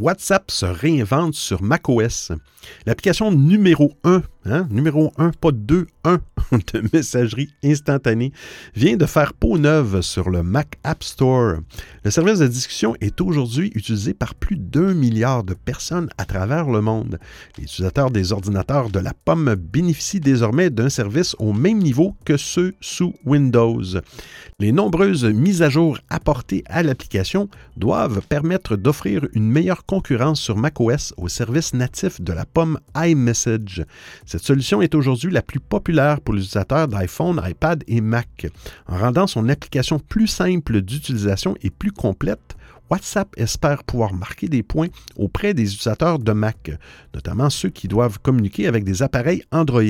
WhatsApp 0.00 0.50
se 0.52 0.66
réinvente 0.66 1.34
sur 1.34 1.62
macOS. 1.62 2.30
L'application 2.86 3.32
numéro 3.32 3.92
1 4.04 4.22
Hein? 4.46 4.66
Numéro 4.70 5.12
1, 5.18 5.32
pas 5.32 5.52
2, 5.52 5.86
1 6.04 6.20
de 6.72 6.88
messagerie 6.94 7.50
instantanée, 7.62 8.32
vient 8.74 8.96
de 8.96 9.04
faire 9.04 9.34
peau 9.34 9.58
neuve 9.58 10.00
sur 10.00 10.30
le 10.30 10.42
Mac 10.42 10.78
App 10.82 11.04
Store. 11.04 11.56
Le 12.04 12.10
service 12.10 12.38
de 12.38 12.46
discussion 12.46 12.96
est 13.02 13.20
aujourd'hui 13.20 13.70
utilisé 13.74 14.14
par 14.14 14.34
plus 14.34 14.56
d'un 14.56 14.94
milliard 14.94 15.44
de 15.44 15.52
personnes 15.52 16.08
à 16.16 16.24
travers 16.24 16.70
le 16.70 16.80
monde. 16.80 17.18
Les 17.58 17.64
utilisateurs 17.64 18.10
des 18.10 18.32
ordinateurs 18.32 18.88
de 18.88 18.98
la 18.98 19.12
pomme 19.12 19.54
bénéficient 19.54 20.20
désormais 20.20 20.70
d'un 20.70 20.88
service 20.88 21.36
au 21.38 21.52
même 21.52 21.78
niveau 21.78 22.16
que 22.24 22.38
ceux 22.38 22.74
sous 22.80 23.14
Windows. 23.26 23.82
Les 24.58 24.72
nombreuses 24.72 25.24
mises 25.24 25.62
à 25.62 25.68
jour 25.68 25.98
apportées 26.08 26.64
à 26.66 26.82
l'application 26.82 27.48
doivent 27.76 28.22
permettre 28.26 28.76
d'offrir 28.76 29.26
une 29.34 29.50
meilleure 29.50 29.84
concurrence 29.84 30.40
sur 30.40 30.56
macOS 30.56 31.12
au 31.18 31.28
service 31.28 31.74
natif 31.74 32.20
de 32.20 32.32
la 32.32 32.46
pomme 32.46 32.78
iMessage. 32.96 33.84
Cette 34.30 34.44
solution 34.44 34.80
est 34.80 34.94
aujourd'hui 34.94 35.32
la 35.32 35.42
plus 35.42 35.58
populaire 35.58 36.20
pour 36.20 36.34
les 36.34 36.42
utilisateurs 36.42 36.86
d'iPhone, 36.86 37.42
iPad 37.44 37.82
et 37.88 38.00
Mac. 38.00 38.46
En 38.86 38.96
rendant 38.96 39.26
son 39.26 39.48
application 39.48 39.98
plus 39.98 40.28
simple 40.28 40.82
d'utilisation 40.82 41.56
et 41.62 41.70
plus 41.70 41.90
complète, 41.90 42.56
WhatsApp 42.90 43.28
espère 43.36 43.82
pouvoir 43.82 44.14
marquer 44.14 44.46
des 44.46 44.62
points 44.62 44.86
auprès 45.16 45.52
des 45.52 45.64
utilisateurs 45.64 46.20
de 46.20 46.30
Mac, 46.30 46.70
notamment 47.12 47.50
ceux 47.50 47.70
qui 47.70 47.88
doivent 47.88 48.20
communiquer 48.20 48.68
avec 48.68 48.84
des 48.84 49.02
appareils 49.02 49.42
Android. 49.50 49.82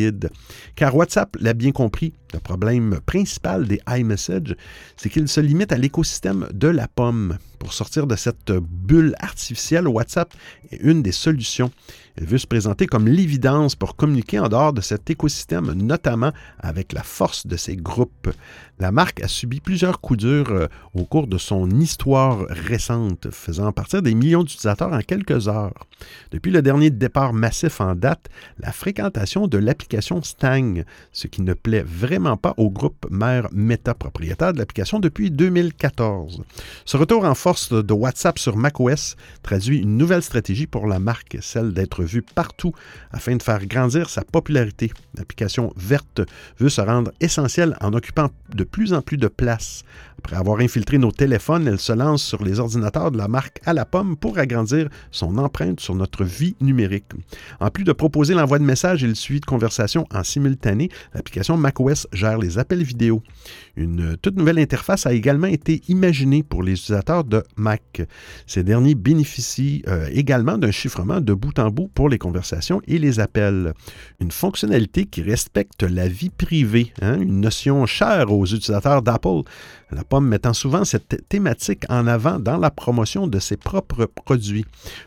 Car 0.75 0.97
WhatsApp 0.97 1.37
l'a 1.39 1.53
bien 1.53 1.73
compris, 1.73 2.15
le 2.33 2.41
problème 2.41 3.01
principal 3.05 3.67
des 3.67 3.81
iMessage, 3.89 4.57
c'est 4.97 5.09
qu'il 5.09 5.29
se 5.29 5.41
limite 5.41 5.73
à 5.73 5.77
l'écosystème 5.77 6.49
de 6.53 6.69
la 6.69 6.89
pomme. 6.89 7.39
Pour 7.59 7.73
sortir 7.75 8.07
de 8.07 8.17
cette 8.17 8.53
bulle 8.53 9.15
artificielle, 9.19 9.87
WhatsApp 9.87 10.33
est 10.71 10.79
une 10.81 11.03
des 11.03 11.13
solutions. 11.13 11.71
Elle 12.17 12.27
veut 12.27 12.39
se 12.39 12.47
présenter 12.47 12.87
comme 12.87 13.07
l'évidence 13.07 13.75
pour 13.75 13.97
communiquer 13.97 14.39
en 14.39 14.49
dehors 14.49 14.73
de 14.73 14.81
cet 14.81 15.11
écosystème, 15.11 15.73
notamment 15.73 16.33
avec 16.59 16.93
la 16.93 17.03
force 17.03 17.47
de 17.47 17.57
ses 17.57 17.77
groupes. 17.77 18.31
La 18.79 18.93
marque 18.93 19.23
a 19.23 19.29
subi 19.29 19.61
plusieurs 19.61 20.01
coups 20.01 20.21
durs 20.21 20.51
euh, 20.51 20.67
au 20.95 21.05
cours 21.05 21.27
de 21.27 21.39
son 21.39 21.69
histoire 21.71 22.47
récente, 22.49 23.29
faisant 23.31 23.73
partir 23.73 24.03
des 24.03 24.15
millions 24.15 24.43
d'utilisateurs 24.43 24.93
en 24.93 25.01
quelques 25.01 25.49
heures. 25.49 25.87
Depuis 26.31 26.51
le 26.51 26.63
dernier 26.63 26.91
départ 26.91 27.33
massif 27.33 27.81
en 27.81 27.95
date, 27.95 28.29
la 28.59 28.73
fréquentation 28.73 29.47
de 29.47 29.59
l'application 29.59 30.23
stagne, 30.23 30.85
ce 31.13 31.27
qui 31.27 31.43
ne 31.43 31.55
plaît 31.55 31.85
vraiment 31.87 32.37
pas 32.37 32.55
au 32.57 32.71
groupe 32.71 33.07
mère 33.11 33.49
Meta, 33.53 33.95
propriétaire 33.95 34.53
de 34.53 34.59
l'application 34.59 34.99
depuis 34.99 35.31
2014. 35.31 36.43
Ce 36.85 36.97
retour 36.97 37.25
en 37.25 37.35
force 37.35 37.73
de 37.73 37.93
WhatsApp 37.93 38.39
sur 38.39 38.57
macOS 38.57 39.17
traduit 39.43 39.79
une 39.79 39.97
nouvelle 39.97 40.23
stratégie 40.23 40.67
pour 40.67 40.87
la 40.87 40.99
marque, 40.99 41.39
celle 41.41 41.73
d'être 41.73 42.03
vue 42.03 42.23
partout 42.23 42.73
afin 43.11 43.37
de 43.37 43.43
faire 43.43 43.67
grandir 43.67 44.11
sa 44.11 44.23
popularité. 44.23 44.93
L'application 45.17 45.73
verte 45.77 46.23
veut 46.59 46.69
se 46.69 46.81
rendre 46.81 47.13
essentielle 47.21 47.77
en 47.81 47.93
occupant 47.93 48.31
de 48.55 48.65
plus 48.65 48.93
en 48.93 49.03
plus 49.03 49.17
de 49.17 49.29
place. 49.29 49.85
Après 50.19 50.37
avoir 50.37 50.61
infiltré 50.61 50.99
nos 50.99 51.13
téléphones, 51.13 51.67
elle 51.67 51.79
se 51.79 51.93
lance 51.93 52.23
sur 52.23 52.45
les 52.45 52.61
ordinateurs 52.61 53.11
de 53.11 53.17
la 53.19 53.27
marque 53.27 53.61
à 53.65 53.73
la 53.73 53.87
pomme 53.87 54.17
pour 54.17 54.39
agrandir 54.39 54.89
son 55.11 55.39
empreinte 55.39 55.81
sur 55.81 55.90
notre 55.95 56.25
vie 56.25 56.57
numérique. 56.61 57.05
En 57.61 57.71
plus 57.71 57.85
de 57.85 57.93
proposer 57.93 58.35
l'envoi 58.35 58.59
de 58.59 58.65
messages 58.65 59.05
et 59.05 59.07
le 59.07 59.15
suivi 59.15 59.41
de 59.41 59.47
conversations 59.47 60.07
en 60.13 60.25
simultané, 60.25 60.91
l'application 61.15 61.57
macOS 61.57 62.07
gère 62.13 62.39
les 62.39 62.59
appels 62.59 62.83
vidéo. 62.83 63.23
Une 63.81 64.19
toute 64.19 64.37
nouvelle 64.37 64.59
interface 64.59 65.07
a 65.07 65.15
également 65.15 65.47
été 65.47 65.81
imaginée 65.89 66.43
pour 66.43 66.63
les 66.63 66.73
utilisateurs 66.73 67.25
de 67.25 67.43
Mac. 67.57 68.03
Ces 68.47 68.63
derniers 68.63 68.95
bénéficient 68.95 69.83
euh, 69.89 70.07
également 70.13 70.59
d'un 70.59 70.71
chiffrement 70.71 71.23
de 71.23 71.33
bout 71.33 71.59
en 71.59 71.71
bout 71.71 71.89
pour 71.89 72.11
les 72.11 72.19
conversations 72.19 72.83
et 72.87 72.99
les 72.99 73.21
appels. 73.21 73.73
Une 74.21 74.33
fonctionnalité 74.33 75.07
qui 75.07 75.23
respecte 75.23 75.83
la 75.83 76.09
vie 76.09 76.29
privée, 76.29 76.93
hein, 77.01 77.19
une 77.19 77.41
notion 77.41 77.87
chère 77.87 78.31
aux 78.31 78.45
utilisateurs 78.45 79.01
d'Apple 79.01 79.45
la 79.93 80.05
pomme 80.05 80.27
mettant 80.27 80.53
souvent 80.53 80.85
cette 80.85 81.29
thématique 81.29 81.85
en 81.89 82.07
avant 82.07 82.39
dans 82.39 82.57
la 82.57 82.71
promotion 82.71 83.27
de 83.27 83.39
ses 83.39 83.57
propres 83.57 84.07
produits. 84.07 84.65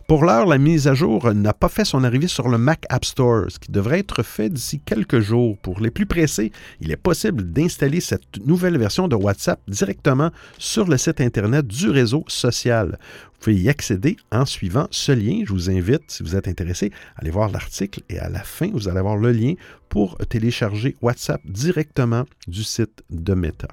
Pour 0.07 0.25
l'heure, 0.25 0.45
la 0.45 0.57
mise 0.57 0.87
à 0.87 0.93
jour 0.93 1.33
n'a 1.33 1.53
pas 1.53 1.69
fait 1.69 1.85
son 1.85 2.03
arrivée 2.03 2.27
sur 2.27 2.49
le 2.49 2.57
Mac 2.57 2.85
App 2.89 3.05
Store, 3.05 3.45
ce 3.49 3.59
qui 3.59 3.71
devrait 3.71 3.99
être 3.99 4.23
fait 4.23 4.49
d'ici 4.49 4.81
quelques 4.85 5.19
jours. 5.19 5.57
Pour 5.59 5.79
les 5.79 5.91
plus 5.91 6.05
pressés, 6.05 6.51
il 6.81 6.91
est 6.91 6.97
possible 6.97 7.51
d'installer 7.51 8.01
cette 8.01 8.45
nouvelle 8.45 8.62
version 8.71 9.07
de 9.07 9.15
WhatsApp 9.15 9.59
directement 9.67 10.31
sur 10.57 10.87
le 10.87 10.97
site 10.97 11.21
Internet 11.21 11.67
du 11.67 11.89
réseau 11.89 12.23
social. 12.27 12.97
Vous 13.25 13.39
pouvez 13.39 13.55
y 13.57 13.69
accéder 13.69 14.17
en 14.31 14.45
suivant 14.45 14.87
ce 14.91 15.11
lien. 15.11 15.43
Je 15.45 15.51
vous 15.51 15.69
invite, 15.69 16.03
si 16.07 16.23
vous 16.23 16.35
êtes 16.35 16.47
intéressé, 16.47 16.91
à 17.15 17.21
aller 17.21 17.31
voir 17.31 17.49
l'article 17.49 18.01
et 18.09 18.19
à 18.19 18.29
la 18.29 18.43
fin, 18.43 18.69
vous 18.71 18.87
allez 18.87 18.99
avoir 18.99 19.17
le 19.17 19.31
lien 19.31 19.53
pour 19.89 20.17
télécharger 20.29 20.95
WhatsApp 21.01 21.41
directement 21.45 22.23
du 22.47 22.63
site 22.63 23.03
de 23.09 23.33
Meta. 23.33 23.67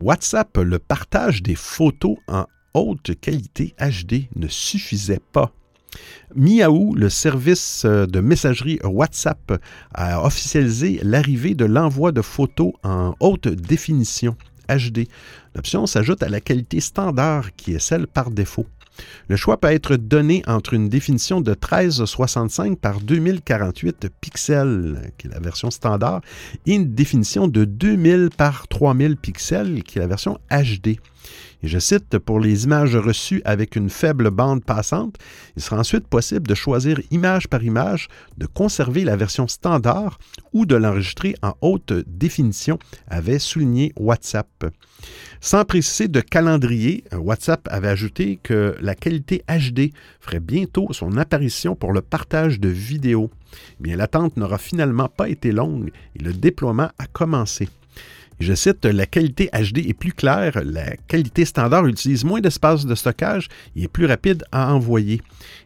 WhatsApp, 0.00 0.58
le 0.58 0.78
partage 0.78 1.42
des 1.42 1.54
photos 1.54 2.16
en 2.28 2.44
haute 2.74 3.18
qualité 3.18 3.74
HD 3.80 4.28
ne 4.36 4.46
suffisait 4.46 5.22
pas. 5.32 5.52
Miaou, 6.34 6.94
le 6.94 7.08
service 7.08 7.84
euh, 7.84 8.06
de 8.06 8.20
messagerie 8.20 8.78
WhatsApp, 8.84 9.60
a 9.94 10.24
officialisé 10.24 11.00
l'arrivée 11.02 11.54
de 11.54 11.64
l'envoi 11.64 12.12
de 12.12 12.22
photos 12.22 12.72
en 12.82 13.14
haute 13.20 13.48
définition 13.48 14.36
HD. 14.68 15.08
L'option 15.54 15.86
s'ajoute 15.86 16.22
à 16.22 16.28
la 16.28 16.40
qualité 16.40 16.80
standard 16.80 17.54
qui 17.56 17.74
est 17.74 17.78
celle 17.78 18.06
par 18.06 18.30
défaut. 18.30 18.66
Le 19.28 19.36
choix 19.36 19.58
peut 19.58 19.68
être 19.68 19.96
donné 19.96 20.42
entre 20.46 20.74
une 20.74 20.88
définition 20.88 21.40
de 21.40 21.50
1365 21.50 22.78
par 22.78 23.00
2048 23.00 24.08
pixels, 24.20 25.12
qui 25.18 25.26
est 25.26 25.30
la 25.30 25.40
version 25.40 25.70
standard, 25.70 26.20
et 26.66 26.74
une 26.74 26.94
définition 26.94 27.48
de 27.48 27.64
2000 27.64 28.30
par 28.36 28.68
3000 28.68 29.16
pixels, 29.16 29.82
qui 29.82 29.98
est 29.98 30.02
la 30.02 30.06
version 30.06 30.38
HD. 30.50 30.98
Je 31.62 31.78
cite, 31.78 32.18
pour 32.18 32.38
les 32.38 32.64
images 32.64 32.96
reçues 32.96 33.42
avec 33.44 33.76
une 33.76 33.90
faible 33.90 34.30
bande 34.30 34.62
passante, 34.62 35.16
il 35.56 35.62
sera 35.62 35.78
ensuite 35.78 36.06
possible 36.06 36.46
de 36.46 36.54
choisir 36.54 37.00
image 37.10 37.48
par 37.48 37.62
image, 37.62 38.08
de 38.36 38.46
conserver 38.46 39.04
la 39.04 39.16
version 39.16 39.48
standard 39.48 40.18
ou 40.52 40.66
de 40.66 40.76
l'enregistrer 40.76 41.34
en 41.42 41.54
haute 41.62 41.92
définition, 42.06 42.78
avait 43.08 43.38
souligné 43.38 43.92
WhatsApp. 43.96 44.66
Sans 45.40 45.64
préciser 45.64 46.08
de 46.08 46.20
calendrier, 46.20 47.04
WhatsApp 47.12 47.68
avait 47.70 47.88
ajouté 47.88 48.38
que 48.42 48.76
la 48.80 48.94
qualité 48.94 49.42
HD 49.48 49.92
ferait 50.20 50.40
bientôt 50.40 50.92
son 50.92 51.16
apparition 51.16 51.74
pour 51.74 51.92
le 51.92 52.02
partage 52.02 52.60
de 52.60 52.68
vidéos. 52.68 53.30
Eh 53.84 53.96
l'attente 53.96 54.36
n'aura 54.36 54.58
finalement 54.58 55.08
pas 55.08 55.28
été 55.28 55.52
longue 55.52 55.90
et 56.14 56.22
le 56.22 56.32
déploiement 56.32 56.90
a 56.98 57.06
commencé. 57.06 57.68
Je 58.38 58.52
cite, 58.52 58.84
la 58.84 59.06
qualité 59.06 59.48
HD 59.52 59.78
est 59.78 59.94
plus 59.94 60.12
claire, 60.12 60.60
la 60.62 60.96
qualité 61.08 61.46
standard 61.46 61.86
utilise 61.86 62.22
moins 62.22 62.40
d'espace 62.40 62.84
de 62.84 62.94
stockage 62.94 63.48
et 63.74 63.84
est 63.84 63.88
plus 63.88 64.04
rapide 64.04 64.44
à 64.52 64.74
envoyer. 64.74 65.22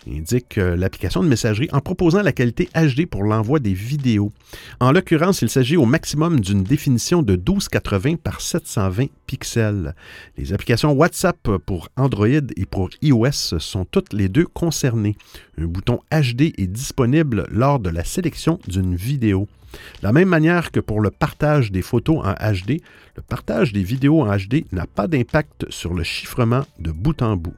Indique 0.09 0.54
l'application 0.56 1.24
de 1.24 1.28
messagerie 1.28 1.68
en 1.72 1.80
proposant 1.80 2.22
la 2.22 2.30
qualité 2.30 2.68
HD 2.74 3.06
pour 3.06 3.24
l'envoi 3.24 3.59
des 3.59 3.74
vidéos. 3.74 4.33
En 4.78 4.92
l'occurrence, 4.92 5.42
il 5.42 5.50
s'agit 5.50 5.76
au 5.76 5.85
maximum 5.85 6.38
d'une 6.38 6.62
définition 6.62 7.22
de 7.22 7.33
1280 7.33 8.16
par 8.16 8.40
720 8.40 9.06
pixels. 9.26 9.94
Les 10.38 10.52
applications 10.52 10.92
WhatsApp 10.92 11.56
pour 11.66 11.88
Android 11.96 12.28
et 12.28 12.66
pour 12.66 12.90
iOS 13.02 13.59
sont 13.59 13.85
toutes 13.85 14.12
les 14.12 14.28
deux 14.28 14.46
concernées. 14.46 15.16
Un 15.59 15.64
bouton 15.64 16.00
HD 16.12 16.52
est 16.56 16.68
disponible 16.68 17.46
lors 17.50 17.80
de 17.80 17.90
la 17.90 18.04
sélection 18.04 18.61
d'une 18.68 18.94
vidéo. 18.94 19.48
De 19.72 20.06
la 20.06 20.12
même 20.12 20.28
manière 20.28 20.70
que 20.70 20.80
pour 20.80 21.00
le 21.00 21.11
partage 21.11 21.72
des 21.72 21.83
photos 21.83 22.24
en 22.24 22.33
HD, 22.33 22.80
le 23.16 23.22
partage 23.22 23.72
des 23.72 23.83
vidéos 23.83 24.22
en 24.22 24.37
HD 24.37 24.64
n'a 24.72 24.87
pas 24.87 25.06
d'impact 25.06 25.66
sur 25.70 25.94
le 25.94 26.02
chiffrement 26.02 26.64
de 26.78 26.90
bout 26.90 27.22
en 27.22 27.37
bout. 27.37 27.54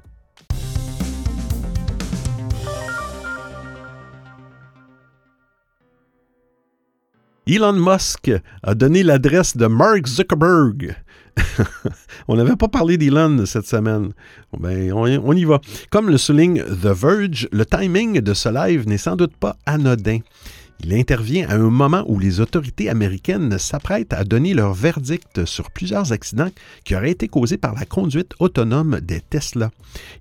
Elon 7.46 7.72
Musk 7.72 8.30
a 8.62 8.74
donné 8.74 9.02
l'adresse 9.02 9.56
de 9.56 9.66
Mark 9.66 10.06
Zuckerberg. 10.06 10.94
on 12.28 12.36
n'avait 12.36 12.56
pas 12.56 12.68
parlé 12.68 12.96
d'Elon 12.96 13.44
cette 13.46 13.66
semaine. 13.66 14.12
Ben, 14.58 14.92
on, 14.92 15.06
on, 15.24 15.32
y 15.32 15.44
va. 15.44 15.60
Comme 15.90 16.08
le 16.08 16.18
souligne 16.18 16.62
The 16.62 16.86
Verge, 16.86 17.48
le 17.50 17.66
timing 17.66 18.20
de 18.20 18.34
ce 18.34 18.48
live 18.48 18.86
n'est 18.86 18.98
sans 18.98 19.16
doute 19.16 19.36
pas 19.36 19.56
anodin. 19.66 20.18
Il 20.84 20.94
intervient 20.94 21.48
à 21.48 21.54
un 21.54 21.70
moment 21.70 22.02
où 22.06 22.18
les 22.18 22.40
autorités 22.40 22.88
américaines 22.88 23.56
s'apprêtent 23.56 24.12
à 24.12 24.24
donner 24.24 24.52
leur 24.52 24.74
verdict 24.74 25.44
sur 25.44 25.70
plusieurs 25.70 26.10
accidents 26.10 26.50
qui 26.84 26.96
auraient 26.96 27.12
été 27.12 27.28
causés 27.28 27.56
par 27.56 27.74
la 27.74 27.84
conduite 27.84 28.32
autonome 28.40 28.98
des 29.00 29.20
Tesla. 29.20 29.70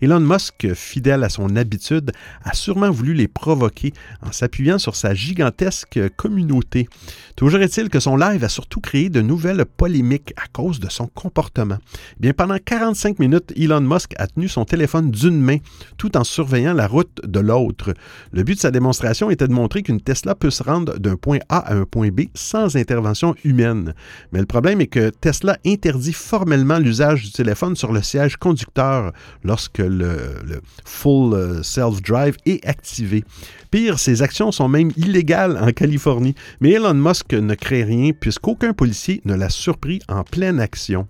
Elon 0.02 0.20
Musk, 0.20 0.74
fidèle 0.76 1.24
à 1.24 1.30
son 1.30 1.56
habitude, 1.56 2.12
a 2.44 2.54
sûrement 2.54 2.92
voulu 2.92 3.16
les 3.16 3.28
provoquer 3.28 3.94
en 4.22 4.32
s'appuyant 4.32 4.78
sur 4.78 4.96
sa 4.96 5.16
gigantesque 5.16 6.00
communauté. 6.16 6.88
Toujours 7.36 7.62
est-il 7.62 7.90
que 7.90 8.00
son 8.00 8.16
live 8.16 8.44
a 8.44 8.50
surtout 8.50 8.82
créé 8.82 9.10
de 9.10 9.22
nouvelles 9.22 9.66
polémiques 9.66 10.34
à 10.38 10.48
cause 10.52 10.80
de 10.80 10.90
son 10.90 11.08
comportement. 11.08 11.78
Bien, 12.20 12.34
pendant 12.34 12.58
45 12.64 13.18
minutes, 13.18 13.52
Elon 13.58 13.82
Musk 13.82 14.14
a 14.18 14.28
tenu 14.28 14.48
son 14.48 14.66
téléphone 14.66 15.10
d'une 15.10 15.42
main 15.42 15.58
tout 15.98 16.16
en 16.18 16.24
surveillant 16.24 16.74
la 16.74 16.88
route 16.88 17.20
de 17.24 17.40
l'autre. 17.40 17.94
Le 18.32 18.44
but 18.44 18.56
de 18.56 18.60
sa 18.60 18.70
démonstration 18.70 19.32
était 19.32 19.48
de 19.48 19.54
montrer 19.54 19.82
qu'une 19.82 20.02
Tesla 20.02 20.36
peut 20.36 20.51
se 20.52 20.64
rendre 20.64 20.98
d'un 21.00 21.16
point 21.16 21.40
A 21.50 21.58
à 21.58 21.74
un 21.74 21.86
point 21.86 22.10
B 22.10 22.22
sans 22.34 22.76
intervention 22.78 23.36
humaine. 23.44 23.94
Mais 24.32 24.40
le 24.40 24.46
problème 24.46 24.82
est 24.82 24.88
que 24.88 25.10
Tesla 25.10 25.58
interdit 25.66 26.14
formellement 26.14 26.78
l'usage 26.78 27.24
du 27.24 27.32
téléphone 27.32 27.76
sur 27.76 27.92
le 27.92 28.02
siège 28.02 28.38
conducteur 28.38 29.12
lorsque 29.44 29.80
le, 29.80 30.62
Full 30.86 31.34
euh, 31.34 31.64
Self-Drive 31.64 32.38
est 32.46 32.66
activé. 32.66 33.24
Pire, 33.72 34.00
ces 34.00 34.22
actions 34.22 34.52
sont 34.52 34.68
même 34.68 34.92
illégales 34.98 35.58
en 35.58 35.72
Californie, 35.72 36.36
mais 36.60 36.72
Elon 36.72 36.94
Musk 36.94 37.32
ne 37.32 37.56
crée 37.56 37.86
rien 37.86 38.12
puisqu'aucun 38.12 38.74
policier 38.74 39.22
ne 39.24 39.34
l'a 39.34 39.48
surpris 39.48 40.02
en 40.10 40.26
pleine 40.26 40.60
action. 40.60 41.08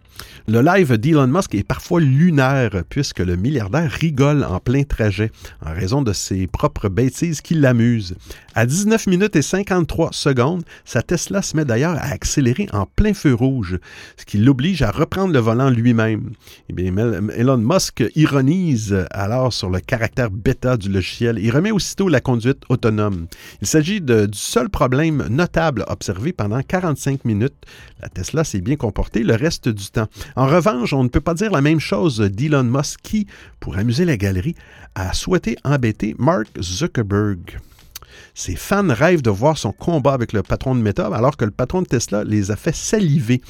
Le 0.47 0.61
live 0.61 0.95
d'Elon 0.99 1.25
Musk 1.25 1.55
est 1.55 1.63
parfois 1.63 1.99
lunaire 1.99 2.83
puisque 2.87 3.17
le 3.17 3.35
milliardaire 3.35 3.89
rigole 3.89 4.43
en 4.43 4.59
plein 4.59 4.83
trajet 4.83 5.31
en 5.65 5.73
raison 5.73 6.03
de 6.03 6.13
ses 6.13 6.45
propres 6.45 6.87
bêtises 6.87 7.41
qui 7.41 7.55
l'amusent. 7.55 8.15
À 8.53 8.67
19 8.67 9.07
minutes 9.07 9.35
et 9.35 9.41
53 9.41 10.09
secondes, 10.11 10.63
sa 10.85 11.01
Tesla 11.01 11.41
se 11.41 11.57
met 11.57 11.65
d'ailleurs 11.65 11.95
à 11.95 12.11
accélérer 12.11 12.67
en 12.73 12.85
plein 12.85 13.15
feu 13.15 13.33
rouge, 13.33 13.79
ce 14.17 14.25
qui 14.25 14.37
l'oblige 14.37 14.83
à 14.83 14.91
reprendre 14.91 15.33
le 15.33 15.39
volant 15.39 15.71
lui-même. 15.71 16.33
Eh 16.69 16.91
Elon 17.35 17.57
Musk 17.57 18.03
ironise 18.15 19.07
alors 19.09 19.51
sur 19.51 19.71
le 19.71 19.79
caractère 19.79 20.29
bêta 20.29 20.77
du 20.77 20.89
logiciel 20.89 21.39
et 21.39 21.49
remet 21.49 21.71
aussitôt 21.71 22.07
la 22.07 22.19
conduite 22.19 22.50
autonome. 22.69 23.27
Il 23.61 23.67
s'agit 23.67 24.01
du 24.01 24.27
seul 24.33 24.69
problème 24.69 25.27
notable 25.29 25.85
observé 25.87 26.33
pendant 26.33 26.61
45 26.61 27.25
minutes. 27.25 27.53
La 28.01 28.09
Tesla 28.09 28.43
s'est 28.43 28.61
bien 28.61 28.75
comportée 28.75 29.23
le 29.23 29.35
reste 29.35 29.69
du 29.69 29.87
temps. 29.87 30.07
En 30.35 30.47
revanche, 30.47 30.93
on 30.93 31.03
ne 31.03 31.09
peut 31.09 31.21
pas 31.21 31.33
dire 31.33 31.51
la 31.51 31.61
même 31.61 31.79
chose 31.79 32.19
d'Elon 32.19 32.63
Musk 32.63 32.99
qui, 33.03 33.27
pour 33.59 33.77
amuser 33.77 34.05
la 34.05 34.17
galerie, 34.17 34.55
a 34.95 35.13
souhaité 35.13 35.57
embêter 35.63 36.15
Mark 36.17 36.47
Zuckerberg. 36.59 37.59
Ses 38.33 38.55
fans 38.55 38.87
rêvent 38.87 39.21
de 39.21 39.29
voir 39.29 39.57
son 39.57 39.71
combat 39.71 40.13
avec 40.13 40.33
le 40.33 40.43
patron 40.43 40.75
de 40.75 40.81
Meta, 40.81 41.07
alors 41.07 41.37
que 41.37 41.45
le 41.45 41.51
patron 41.51 41.81
de 41.81 41.87
Tesla 41.87 42.23
les 42.23 42.51
a 42.51 42.55
fait 42.55 42.75
saliver. 42.75 43.41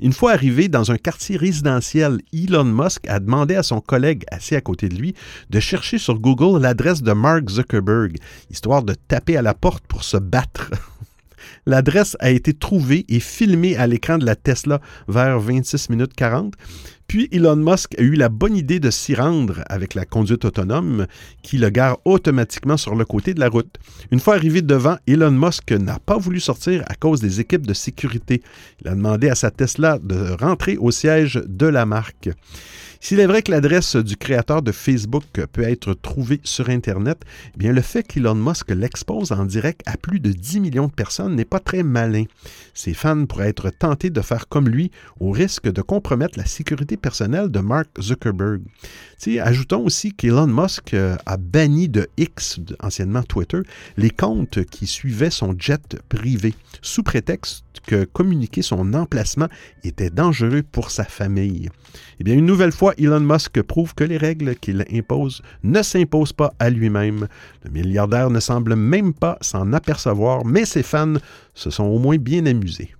Une 0.00 0.12
fois 0.12 0.32
arrivé 0.32 0.68
dans 0.68 0.90
un 0.90 0.96
quartier 0.96 1.36
résidentiel, 1.36 2.20
Elon 2.32 2.64
Musk 2.64 3.06
a 3.08 3.20
demandé 3.20 3.54
à 3.54 3.62
son 3.62 3.80
collègue 3.80 4.24
assis 4.30 4.56
à 4.56 4.60
côté 4.60 4.88
de 4.88 4.96
lui 4.96 5.14
de 5.50 5.60
chercher 5.60 5.98
sur 5.98 6.18
Google 6.18 6.62
l'adresse 6.62 7.02
de 7.02 7.12
Mark 7.12 7.48
Zuckerberg, 7.48 8.16
histoire 8.50 8.82
de 8.82 8.94
taper 8.94 9.36
à 9.36 9.42
la 9.42 9.54
porte 9.54 9.84
pour 9.86 10.04
se 10.04 10.16
battre. 10.16 10.70
L'adresse 11.66 12.16
a 12.20 12.30
été 12.30 12.54
trouvée 12.54 13.04
et 13.08 13.20
filmée 13.20 13.76
à 13.76 13.86
l'écran 13.86 14.18
de 14.18 14.24
la 14.24 14.36
Tesla 14.36 14.80
vers 15.08 15.38
26 15.38 15.90
minutes 15.90 16.14
40. 16.14 16.54
Puis 17.10 17.28
Elon 17.32 17.56
Musk 17.56 17.98
a 17.98 18.02
eu 18.02 18.14
la 18.14 18.28
bonne 18.28 18.56
idée 18.56 18.78
de 18.78 18.88
s'y 18.88 19.16
rendre 19.16 19.64
avec 19.68 19.94
la 19.94 20.04
conduite 20.04 20.44
autonome 20.44 21.08
qui 21.42 21.58
le 21.58 21.68
gare 21.68 21.98
automatiquement 22.04 22.76
sur 22.76 22.94
le 22.94 23.04
côté 23.04 23.34
de 23.34 23.40
la 23.40 23.48
route. 23.48 23.78
Une 24.12 24.20
fois 24.20 24.36
arrivé 24.36 24.62
devant, 24.62 24.96
Elon 25.08 25.32
Musk 25.32 25.72
n'a 25.72 25.98
pas 25.98 26.18
voulu 26.18 26.38
sortir 26.38 26.84
à 26.86 26.94
cause 26.94 27.20
des 27.20 27.40
équipes 27.40 27.66
de 27.66 27.74
sécurité. 27.74 28.42
Il 28.80 28.86
a 28.86 28.94
demandé 28.94 29.28
à 29.28 29.34
sa 29.34 29.50
Tesla 29.50 29.98
de 30.00 30.36
rentrer 30.40 30.76
au 30.76 30.92
siège 30.92 31.42
de 31.48 31.66
la 31.66 31.84
marque. 31.84 32.30
S'il 33.02 33.18
est 33.18 33.26
vrai 33.26 33.40
que 33.40 33.50
l'adresse 33.50 33.96
du 33.96 34.18
créateur 34.18 34.60
de 34.60 34.72
Facebook 34.72 35.24
peut 35.52 35.62
être 35.62 35.94
trouvée 35.94 36.38
sur 36.44 36.68
Internet, 36.68 37.22
eh 37.54 37.58
bien 37.58 37.72
le 37.72 37.80
fait 37.80 38.02
qu'Elon 38.02 38.34
Musk 38.34 38.70
l'expose 38.70 39.32
en 39.32 39.46
direct 39.46 39.80
à 39.86 39.96
plus 39.96 40.20
de 40.20 40.30
10 40.32 40.60
millions 40.60 40.86
de 40.86 40.92
personnes 40.92 41.34
n'est 41.34 41.46
pas 41.46 41.60
très 41.60 41.82
malin. 41.82 42.24
Ses 42.74 42.92
fans 42.92 43.24
pourraient 43.24 43.48
être 43.48 43.70
tentés 43.70 44.10
de 44.10 44.20
faire 44.20 44.48
comme 44.48 44.68
lui 44.68 44.90
au 45.18 45.30
risque 45.30 45.72
de 45.72 45.80
compromettre 45.80 46.38
la 46.38 46.44
sécurité 46.44 46.98
personnelle 46.98 47.48
de 47.48 47.60
Mark 47.60 47.88
Zuckerberg. 47.98 48.60
ajoutons 49.42 49.84
aussi 49.86 50.12
qu'Elon 50.12 50.46
Musk 50.46 50.92
euh, 50.92 51.16
a 51.24 51.38
banni 51.38 51.88
de 51.88 52.06
X, 52.18 52.60
anciennement 52.80 53.22
Twitter, 53.22 53.60
les 53.96 54.10
comptes 54.10 54.62
qui 54.66 54.86
suivaient 54.86 55.30
son 55.30 55.54
jet 55.58 55.96
privé, 56.10 56.54
sous 56.82 57.02
prétexte 57.02 57.64
que 57.86 58.04
communiquer 58.04 58.62
son 58.62 58.92
emplacement 58.92 59.48
était 59.84 60.10
dangereux 60.10 60.62
pour 60.70 60.90
sa 60.90 61.04
famille. 61.04 61.70
Eh 62.24 62.30
une 62.30 62.46
nouvelle 62.46 62.72
fois, 62.72 62.89
Elon 62.98 63.20
Musk 63.20 63.62
prouve 63.62 63.94
que 63.94 64.04
les 64.04 64.16
règles 64.16 64.54
qu'il 64.56 64.84
impose 64.92 65.42
ne 65.62 65.82
s'imposent 65.82 66.32
pas 66.32 66.52
à 66.58 66.70
lui-même? 66.70 67.28
Le 67.64 67.70
milliardaire 67.70 68.30
ne 68.30 68.40
semble 68.40 68.76
même 68.76 69.12
pas 69.12 69.38
s'en 69.40 69.72
apercevoir, 69.72 70.44
mais 70.44 70.64
ses 70.64 70.82
fans 70.82 71.14
se 71.54 71.70
sont 71.70 71.84
au 71.84 71.98
moins 71.98 72.16
bien 72.16 72.46
amusés. 72.46 72.94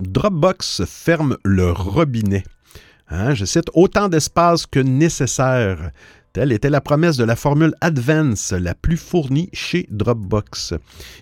Dropbox 0.00 0.84
ferme 0.84 1.36
le 1.44 1.70
robinet. 1.70 2.44
Hein, 3.08 3.34
je 3.34 3.44
cite 3.44 3.70
autant 3.74 4.08
d'espace 4.08 4.66
que 4.66 4.80
nécessaire. 4.80 5.90
Telle 6.32 6.52
était 6.52 6.70
la 6.70 6.80
promesse 6.80 7.18
de 7.18 7.24
la 7.24 7.36
formule 7.36 7.74
Advance, 7.82 8.52
la 8.52 8.74
plus 8.74 8.96
fournie 8.96 9.50
chez 9.52 9.86
Dropbox. 9.90 10.72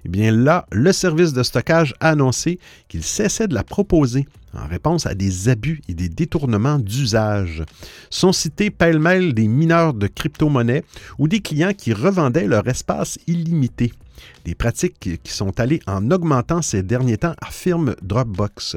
Eh 0.04 0.08
bien 0.08 0.30
là, 0.30 0.66
le 0.70 0.92
service 0.92 1.32
de 1.32 1.42
stockage 1.42 1.94
a 1.98 2.10
annoncé 2.10 2.60
qu'il 2.86 3.02
cessait 3.02 3.48
de 3.48 3.54
la 3.54 3.64
proposer 3.64 4.28
en 4.54 4.68
réponse 4.68 5.06
à 5.06 5.14
des 5.14 5.48
abus 5.48 5.82
et 5.88 5.94
des 5.94 6.08
détournements 6.08 6.78
d'usage. 6.78 7.64
Sont 8.08 8.32
cités 8.32 8.70
pêle-mêle 8.70 9.34
des 9.34 9.48
mineurs 9.48 9.94
de 9.94 10.06
crypto-monnaies 10.06 10.84
ou 11.18 11.26
des 11.26 11.40
clients 11.40 11.74
qui 11.76 11.92
revendaient 11.92 12.46
leur 12.46 12.68
espace 12.68 13.18
illimité. 13.26 13.92
Des 14.44 14.54
pratiques 14.54 15.20
qui 15.22 15.32
sont 15.32 15.60
allées 15.60 15.80
en 15.86 16.10
augmentant 16.10 16.62
ces 16.62 16.82
derniers 16.82 17.18
temps, 17.18 17.34
affirme 17.42 17.94
Dropbox. 18.02 18.76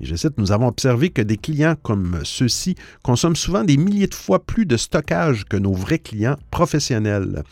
Et 0.00 0.06
je 0.06 0.14
cite, 0.14 0.38
nous 0.38 0.52
avons 0.52 0.68
observé 0.68 1.10
que 1.10 1.22
des 1.22 1.36
clients 1.36 1.74
comme 1.82 2.20
ceux-ci 2.24 2.76
consomment 3.02 3.36
souvent 3.36 3.64
des 3.64 3.76
milliers 3.76 4.06
de 4.06 4.14
fois 4.14 4.44
plus 4.44 4.66
de 4.66 4.76
stockage 4.76 5.44
que 5.44 5.56
nos 5.56 5.72
vrais 5.72 5.98
clients 5.98 6.36
professionnels. 6.50 7.42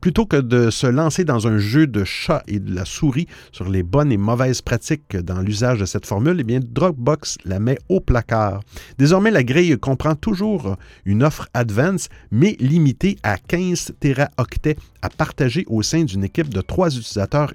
Plutôt 0.00 0.26
que 0.26 0.36
de 0.36 0.70
se 0.70 0.86
lancer 0.86 1.24
dans 1.24 1.48
un 1.48 1.58
jeu 1.58 1.86
de 1.86 2.04
chat 2.04 2.42
et 2.46 2.58
de 2.58 2.74
la 2.74 2.84
souris 2.84 3.26
sur 3.50 3.68
les 3.68 3.82
bonnes 3.82 4.12
et 4.12 4.18
mauvaises 4.18 4.62
pratiques 4.62 5.16
dans 5.16 5.40
l'usage 5.40 5.80
de 5.80 5.86
cette 5.86 6.06
formule, 6.06 6.36
eh 6.40 6.44
bien 6.44 6.60
Dropbox 6.62 7.38
la 7.44 7.58
met 7.58 7.78
au 7.88 8.00
placard. 8.00 8.60
Désormais, 8.98 9.30
la 9.30 9.42
grille 9.42 9.78
comprend 9.78 10.14
toujours 10.14 10.76
une 11.04 11.22
offre 11.22 11.48
Advance, 11.54 12.08
mais 12.30 12.56
limitée 12.60 13.16
à 13.22 13.38
15 13.38 13.94
téraoctets 14.00 14.76
à 15.02 15.08
partager 15.08 15.64
au 15.68 15.82
sein 15.82 16.04
d'une 16.04 16.24
équipe 16.24 16.48
de 16.48 16.60
trois 16.60 16.88
utilisateurs 16.88 17.06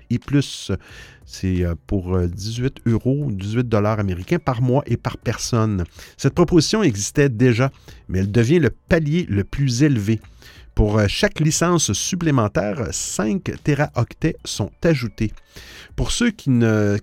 et 0.09 0.19
plus. 0.19 0.71
C'est 1.25 1.63
euh, 1.63 1.75
pour 1.87 2.19
18 2.19 2.81
euh, 2.87 2.91
euros, 2.91 3.29
18 3.31 3.67
dollars 3.67 3.99
américains 3.99 4.39
par 4.39 4.61
mois 4.61 4.83
et 4.85 4.97
par 4.97 5.17
personne. 5.17 5.85
Cette 6.17 6.33
proposition 6.33 6.83
existait 6.83 7.29
déjà, 7.29 7.71
mais 8.09 8.19
elle 8.19 8.31
devient 8.31 8.59
le 8.59 8.69
palier 8.69 9.25
le 9.29 9.43
plus 9.43 9.83
élevé. 9.83 10.19
Pour 10.75 10.97
euh, 10.97 11.05
chaque 11.07 11.39
licence 11.39 11.93
supplémentaire, 11.93 12.87
5 12.91 13.43
téraoctets 13.63 14.35
sont 14.45 14.71
ajoutés. 14.83 15.31
Pour 15.95 16.11
ceux 16.11 16.31
qui 16.31 16.49
ne, 16.49 16.97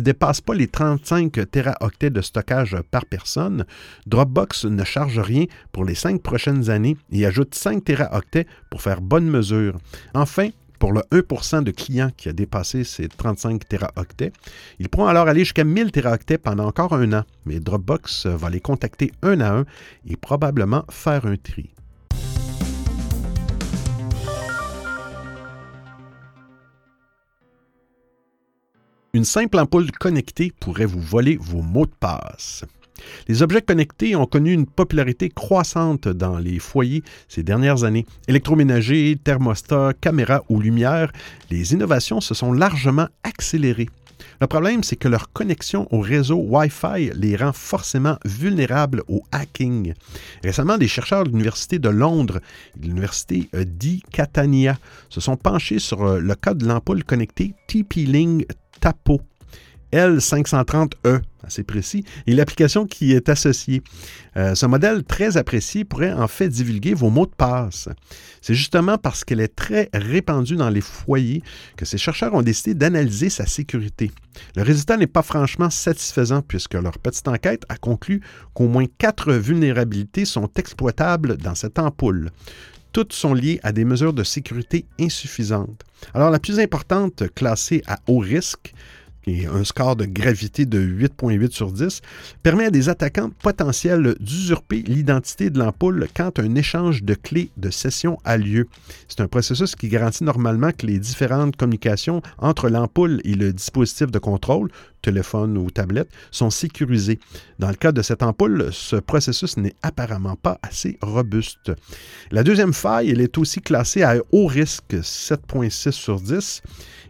dépassent 0.00 0.40
pas 0.40 0.54
les 0.54 0.66
35 0.66 1.50
téraoctets 1.50 2.10
de 2.10 2.22
stockage 2.22 2.76
par 2.90 3.04
personne, 3.04 3.66
Dropbox 4.06 4.64
ne 4.64 4.84
charge 4.84 5.18
rien 5.18 5.44
pour 5.72 5.84
les 5.84 5.94
5 5.94 6.22
prochaines 6.22 6.70
années 6.70 6.96
et 7.12 7.26
ajoute 7.26 7.54
5 7.54 7.84
téraoctets 7.84 8.46
pour 8.70 8.82
faire 8.82 9.02
bonne 9.02 9.28
mesure. 9.28 9.78
Enfin, 10.14 10.48
pour 10.78 10.92
le 10.92 11.00
1% 11.12 11.62
de 11.62 11.70
clients 11.70 12.10
qui 12.16 12.28
a 12.28 12.32
dépassé 12.32 12.84
ces 12.84 13.08
35 13.08 13.68
téraoctets. 13.68 14.32
Ils 14.78 14.88
pourront 14.88 15.06
alors 15.06 15.28
aller 15.28 15.40
jusqu'à 15.40 15.64
1000 15.64 15.92
téraoctets 15.92 16.38
pendant 16.38 16.66
encore 16.66 16.94
un 16.94 17.12
an, 17.12 17.24
mais 17.44 17.60
Dropbox 17.60 18.26
va 18.26 18.50
les 18.50 18.60
contacter 18.60 19.12
un 19.22 19.40
à 19.40 19.52
un 19.52 19.64
et 20.08 20.16
probablement 20.16 20.84
faire 20.90 21.26
un 21.26 21.36
tri. 21.36 21.70
Une 29.16 29.24
simple 29.24 29.58
ampoule 29.58 29.90
connectée 29.92 30.52
pourrait 30.60 30.84
vous 30.84 31.00
voler 31.00 31.38
vos 31.40 31.62
mots 31.62 31.86
de 31.86 31.92
passe. 31.98 32.66
Les 33.28 33.42
objets 33.42 33.62
connectés 33.62 34.16
ont 34.16 34.26
connu 34.26 34.52
une 34.52 34.66
popularité 34.66 35.28
croissante 35.28 36.08
dans 36.08 36.38
les 36.38 36.58
foyers 36.58 37.02
ces 37.28 37.42
dernières 37.42 37.84
années. 37.84 38.06
Électroménager, 38.28 39.18
thermostat, 39.22 39.92
caméra 40.00 40.42
ou 40.48 40.60
lumière, 40.60 41.12
les 41.50 41.72
innovations 41.72 42.20
se 42.20 42.34
sont 42.34 42.52
largement 42.52 43.08
accélérées. 43.22 43.88
Le 44.40 44.46
problème, 44.46 44.82
c'est 44.82 44.96
que 44.96 45.08
leur 45.08 45.32
connexion 45.32 45.86
au 45.90 46.00
réseau 46.00 46.36
Wi-Fi 46.36 47.10
les 47.14 47.36
rend 47.36 47.52
forcément 47.52 48.16
vulnérables 48.24 49.02
au 49.08 49.22
hacking. 49.32 49.94
Récemment, 50.42 50.78
des 50.78 50.88
chercheurs 50.88 51.24
de 51.24 51.30
l'Université 51.30 51.78
de 51.78 51.88
Londres 51.88 52.40
et 52.76 52.80
de 52.80 52.86
l'Université 52.86 53.48
di 53.66 54.02
Catania 54.10 54.78
se 55.08 55.20
sont 55.20 55.36
penchés 55.36 55.78
sur 55.78 56.02
euh, 56.04 56.20
le 56.20 56.34
cas 56.34 56.54
de 56.54 56.66
l'ampoule 56.66 57.04
connectée 57.04 57.54
TP-Link 57.66 58.46
Tapo. 58.80 59.20
L530E, 59.92 61.20
assez 61.42 61.62
précis, 61.62 62.04
et 62.26 62.34
l'application 62.34 62.86
qui 62.86 63.12
est 63.12 63.28
associée. 63.28 63.82
Euh, 64.36 64.54
ce 64.54 64.66
modèle 64.66 65.04
très 65.04 65.36
apprécié 65.36 65.84
pourrait 65.84 66.12
en 66.12 66.28
fait 66.28 66.48
divulguer 66.48 66.94
vos 66.94 67.10
mots 67.10 67.26
de 67.26 67.34
passe. 67.36 67.88
C'est 68.40 68.54
justement 68.54 68.98
parce 68.98 69.24
qu'elle 69.24 69.40
est 69.40 69.54
très 69.54 69.88
répandue 69.92 70.56
dans 70.56 70.70
les 70.70 70.80
foyers 70.80 71.42
que 71.76 71.84
ces 71.84 71.98
chercheurs 71.98 72.34
ont 72.34 72.42
décidé 72.42 72.74
d'analyser 72.74 73.30
sa 73.30 73.46
sécurité. 73.46 74.10
Le 74.56 74.62
résultat 74.62 74.96
n'est 74.96 75.06
pas 75.06 75.22
franchement 75.22 75.70
satisfaisant 75.70 76.42
puisque 76.42 76.74
leur 76.74 76.98
petite 76.98 77.28
enquête 77.28 77.64
a 77.68 77.76
conclu 77.76 78.20
qu'au 78.54 78.68
moins 78.68 78.86
quatre 78.98 79.32
vulnérabilités 79.32 80.24
sont 80.24 80.50
exploitables 80.56 81.36
dans 81.36 81.54
cette 81.54 81.78
ampoule 81.78 82.30
toutes 82.96 83.12
sont 83.12 83.34
liées 83.34 83.60
à 83.62 83.72
des 83.72 83.84
mesures 83.84 84.14
de 84.14 84.24
sécurité 84.24 84.86
insuffisantes. 84.98 85.84
Alors 86.14 86.30
la 86.30 86.38
plus 86.38 86.58
importante, 86.60 87.24
classée 87.34 87.82
à 87.86 87.98
haut 88.06 88.20
risque, 88.20 88.72
et 89.26 89.46
un 89.46 89.64
score 89.64 89.96
de 89.96 90.04
gravité 90.04 90.66
de 90.66 90.80
8.8 90.80 91.50
sur 91.50 91.72
10, 91.72 92.00
permet 92.44 92.66
à 92.66 92.70
des 92.70 92.88
attaquants 92.88 93.30
potentiels 93.42 94.14
d'usurper 94.20 94.82
l'identité 94.86 95.50
de 95.50 95.58
l'ampoule 95.58 96.06
quand 96.16 96.38
un 96.38 96.54
échange 96.54 97.02
de 97.02 97.14
clés 97.14 97.50
de 97.56 97.70
session 97.70 98.18
a 98.24 98.36
lieu. 98.36 98.68
C'est 99.08 99.20
un 99.20 99.26
processus 99.26 99.74
qui 99.74 99.88
garantit 99.88 100.22
normalement 100.22 100.70
que 100.70 100.86
les 100.86 101.00
différentes 101.00 101.56
communications 101.56 102.22
entre 102.38 102.68
l'ampoule 102.68 103.20
et 103.24 103.34
le 103.34 103.52
dispositif 103.52 104.12
de 104.12 104.18
contrôle, 104.20 104.70
téléphone 105.06 105.56
ou 105.56 105.70
tablette, 105.70 106.10
sont 106.32 106.50
sécurisées. 106.50 107.20
Dans 107.60 107.68
le 107.68 107.76
cas 107.76 107.92
de 107.92 108.02
cette 108.02 108.24
ampoule, 108.24 108.70
ce 108.72 108.96
processus 108.96 109.56
n'est 109.56 109.76
apparemment 109.82 110.34
pas 110.34 110.58
assez 110.62 110.98
robuste. 111.00 111.70
La 112.32 112.42
deuxième 112.42 112.72
faille, 112.72 113.10
elle 113.10 113.20
est 113.20 113.38
aussi 113.38 113.60
classée 113.60 114.02
à 114.02 114.16
haut 114.32 114.46
risque, 114.46 114.94
7.6 114.94 115.92
sur 115.92 116.20
10 116.20 116.62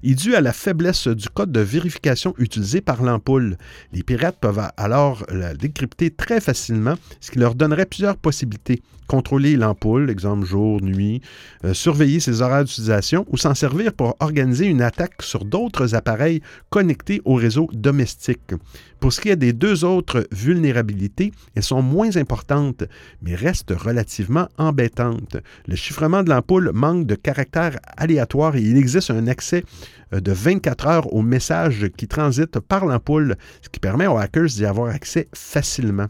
est 0.02 0.14
dû 0.14 0.34
à 0.34 0.40
la 0.40 0.52
faiblesse 0.52 1.08
du 1.08 1.28
code 1.28 1.50
de 1.50 1.60
vérification 1.60 2.34
utilisé 2.38 2.80
par 2.80 3.02
l'ampoule. 3.02 3.56
Les 3.92 4.02
pirates 4.02 4.38
peuvent 4.40 4.70
alors 4.76 5.24
la 5.30 5.54
décrypter 5.54 6.10
très 6.10 6.40
facilement, 6.40 6.94
ce 7.20 7.30
qui 7.30 7.38
leur 7.38 7.54
donnerait 7.54 7.86
plusieurs 7.86 8.16
possibilités. 8.16 8.82
Contrôler 9.06 9.56
l'ampoule, 9.56 10.10
exemple 10.10 10.44
jour, 10.46 10.80
nuit, 10.82 11.20
euh, 11.64 11.74
surveiller 11.74 12.20
ses 12.20 12.42
horaires 12.42 12.64
d'utilisation 12.64 13.24
ou 13.30 13.36
s'en 13.36 13.54
servir 13.54 13.92
pour 13.92 14.16
organiser 14.20 14.66
une 14.66 14.82
attaque 14.82 15.22
sur 15.22 15.44
d'autres 15.44 15.94
appareils 15.94 16.42
connectés 16.70 17.22
au 17.24 17.34
réseau 17.34 17.68
domestique. 17.72 18.54
Pour 19.00 19.12
ce 19.12 19.20
qui 19.20 19.28
est 19.28 19.36
des 19.36 19.52
deux 19.52 19.84
autres 19.84 20.26
vulnérabilités, 20.32 21.32
elles 21.54 21.62
sont 21.62 21.82
moins 21.82 22.16
importantes, 22.16 22.84
mais 23.22 23.34
restent 23.34 23.74
relativement 23.76 24.48
embêtantes. 24.58 25.36
Le 25.66 25.76
chiffrement 25.76 26.22
de 26.22 26.30
l'ampoule 26.30 26.70
manque 26.72 27.06
de 27.06 27.14
caractère 27.14 27.78
aléatoire 27.96 28.56
et 28.56 28.62
il 28.62 28.76
existe 28.76 29.10
un 29.10 29.26
accès 29.26 29.64
de 30.12 30.32
24 30.32 30.86
heures 30.86 31.12
aux 31.12 31.22
messages 31.22 31.88
qui 31.96 32.06
transitent 32.08 32.60
par 32.60 32.86
l'ampoule, 32.86 33.36
ce 33.62 33.68
qui 33.68 33.80
permet 33.80 34.06
aux 34.06 34.16
hackers 34.16 34.46
d'y 34.46 34.64
avoir 34.64 34.94
accès 34.94 35.28
facilement. 35.34 36.06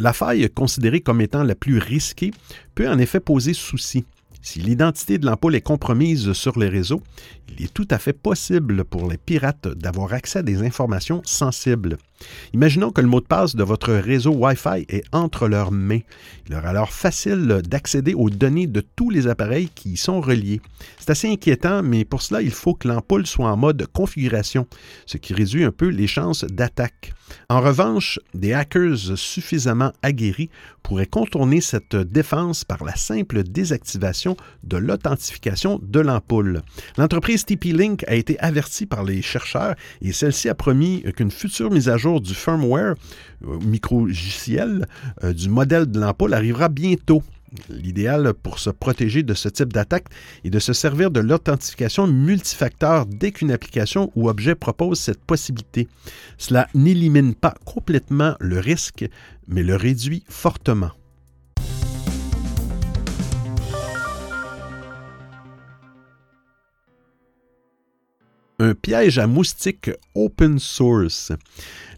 La 0.00 0.12
faille 0.12 0.48
considérée 0.50 1.00
comme 1.00 1.20
étant 1.20 1.42
la 1.42 1.54
plus 1.54 1.78
risquée 1.78 2.32
peut 2.74 2.88
en 2.88 2.98
effet 2.98 3.20
poser 3.20 3.54
souci. 3.54 4.04
Si 4.42 4.60
l'identité 4.60 5.16
de 5.16 5.24
l'ampoule 5.24 5.54
est 5.54 5.62
compromise 5.62 6.34
sur 6.34 6.58
les 6.58 6.68
réseaux, 6.68 7.02
il 7.48 7.64
est 7.64 7.72
tout 7.72 7.86
à 7.90 7.98
fait 7.98 8.12
possible 8.12 8.84
pour 8.84 9.08
les 9.08 9.18
pirates 9.18 9.68
d'avoir 9.68 10.12
accès 10.12 10.40
à 10.40 10.42
des 10.42 10.62
informations 10.62 11.22
sensibles. 11.24 11.98
Imaginons 12.52 12.90
que 12.90 13.00
le 13.00 13.08
mot 13.08 13.20
de 13.20 13.26
passe 13.26 13.56
de 13.56 13.64
votre 13.64 13.92
réseau 13.92 14.32
Wi-Fi 14.32 14.86
est 14.88 15.04
entre 15.12 15.48
leurs 15.48 15.72
mains. 15.72 16.00
Il 16.46 16.52
leur 16.52 16.64
est 16.64 16.68
alors 16.68 16.92
facile 16.92 17.62
d'accéder 17.64 18.14
aux 18.14 18.30
données 18.30 18.66
de 18.66 18.80
tous 18.80 19.10
les 19.10 19.26
appareils 19.26 19.68
qui 19.68 19.90
y 19.90 19.96
sont 19.96 20.20
reliés. 20.20 20.60
C'est 20.98 21.10
assez 21.10 21.28
inquiétant, 21.28 21.82
mais 21.82 22.04
pour 22.04 22.22
cela, 22.22 22.40
il 22.40 22.50
faut 22.50 22.74
que 22.74 22.88
l'ampoule 22.88 23.26
soit 23.26 23.50
en 23.50 23.56
mode 23.56 23.86
configuration, 23.92 24.66
ce 25.06 25.18
qui 25.18 25.34
réduit 25.34 25.64
un 25.64 25.72
peu 25.72 25.88
les 25.88 26.06
chances 26.06 26.44
d'attaque. 26.44 27.12
En 27.48 27.60
revanche, 27.60 28.20
des 28.34 28.52
hackers 28.52 29.16
suffisamment 29.16 29.92
aguerris 30.02 30.50
pourraient 30.82 31.06
contourner 31.06 31.60
cette 31.60 31.96
défense 31.96 32.64
par 32.64 32.84
la 32.84 32.94
simple 32.94 33.42
désactivation 33.42 34.36
de 34.62 34.76
l'authentification 34.76 35.80
de 35.82 36.00
l'ampoule. 36.00 36.62
L'entreprise 36.98 37.33
TP-Link 37.36 38.04
a 38.06 38.14
été 38.14 38.38
avertie 38.40 38.86
par 38.86 39.04
les 39.04 39.22
chercheurs 39.22 39.74
et 40.02 40.12
celle-ci 40.12 40.48
a 40.48 40.54
promis 40.54 41.02
qu'une 41.16 41.30
future 41.30 41.70
mise 41.70 41.88
à 41.88 41.96
jour 41.96 42.20
du 42.20 42.34
firmware 42.34 42.94
euh, 43.46 43.58
micro-logiciel 43.60 44.86
euh, 45.22 45.32
du 45.32 45.48
modèle 45.48 45.86
de 45.86 46.00
l'ampoule 46.00 46.34
arrivera 46.34 46.68
bientôt. 46.68 47.22
L'idéal 47.68 48.34
pour 48.34 48.58
se 48.58 48.70
protéger 48.70 49.22
de 49.22 49.34
ce 49.34 49.48
type 49.48 49.72
d'attaque 49.72 50.06
est 50.44 50.50
de 50.50 50.58
se 50.58 50.72
servir 50.72 51.10
de 51.10 51.20
l'authentification 51.20 52.06
multifacteur 52.06 53.06
dès 53.06 53.30
qu'une 53.30 53.52
application 53.52 54.10
ou 54.16 54.28
objet 54.28 54.54
propose 54.54 54.98
cette 54.98 55.24
possibilité. 55.24 55.86
Cela 56.36 56.66
n'élimine 56.74 57.34
pas 57.34 57.54
complètement 57.64 58.34
le 58.40 58.58
risque, 58.58 59.06
mais 59.46 59.62
le 59.62 59.76
réduit 59.76 60.24
fortement. 60.28 60.90
Un 68.64 68.74
piège 68.74 69.18
à 69.18 69.26
moustiques 69.26 69.90
open 70.14 70.58
source. 70.58 71.32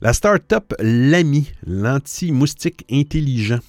La 0.00 0.12
start-up 0.12 0.74
Lamy, 0.80 1.52
l'anti-moustique 1.64 2.84
intelligent, 2.90 3.60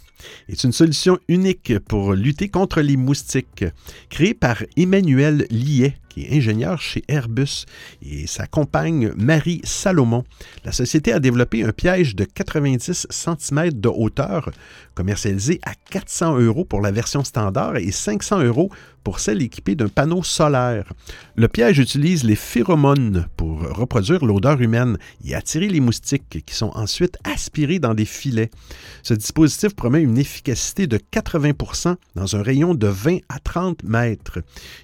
est 0.50 0.64
une 0.64 0.72
solution 0.72 1.20
unique 1.28 1.78
pour 1.88 2.14
lutter 2.14 2.50
contre 2.50 2.82
les 2.82 2.98
moustiques. 2.98 3.66
Créée 4.10 4.34
par 4.34 4.64
Emmanuel 4.76 5.46
Liet, 5.52 5.94
qui 6.18 6.36
ingénieur 6.36 6.82
chez 6.82 7.04
Airbus, 7.08 7.66
et 8.02 8.28
sa 8.28 8.48
compagne 8.48 9.12
Marie 9.16 9.62
Salomon, 9.64 10.24
la 10.66 10.72
société 10.72 11.14
a 11.14 11.20
développé 11.20 11.64
un 11.64 11.72
piège 11.72 12.16
de 12.16 12.24
90 12.24 13.08
cm 13.10 13.70
de 13.74 13.90
hauteur, 13.90 14.50
commercialisé 14.96 15.60
à 15.64 15.74
400 15.92 16.40
euros 16.40 16.66
pour 16.66 16.82
la 16.82 16.92
version 16.92 17.24
standard 17.24 17.78
et 17.78 17.92
500 17.92 18.44
euros 18.44 18.72
pour 19.08 19.22
celles 19.22 19.42
équipées 19.42 19.76
d'un 19.76 19.88
panneau 19.88 20.22
solaire. 20.22 20.92
Le 21.38 21.48
piège 21.48 21.80
utilise 21.80 22.26
les 22.26 22.36
phéromones 22.36 23.28
pour 23.38 23.62
reproduire 23.62 24.26
l'odeur 24.26 24.60
humaine 24.60 24.98
et 25.24 25.34
attirer 25.34 25.70
les 25.70 25.80
moustiques 25.80 26.44
qui 26.46 26.54
sont 26.54 26.72
ensuite 26.76 27.18
aspirés 27.24 27.80
dans 27.80 27.94
des 27.94 28.04
filets. 28.04 28.50
Ce 29.04 29.14
dispositif 29.14 29.76
promet 29.76 30.02
une 30.02 30.18
efficacité 30.18 30.88
de 30.88 30.98
80% 30.98 31.96
dans 32.16 32.36
un 32.36 32.42
rayon 32.42 32.76
de 32.76 32.88
20 32.88 33.20
à 33.30 33.40
30 33.40 33.84
mètres. 33.84 34.40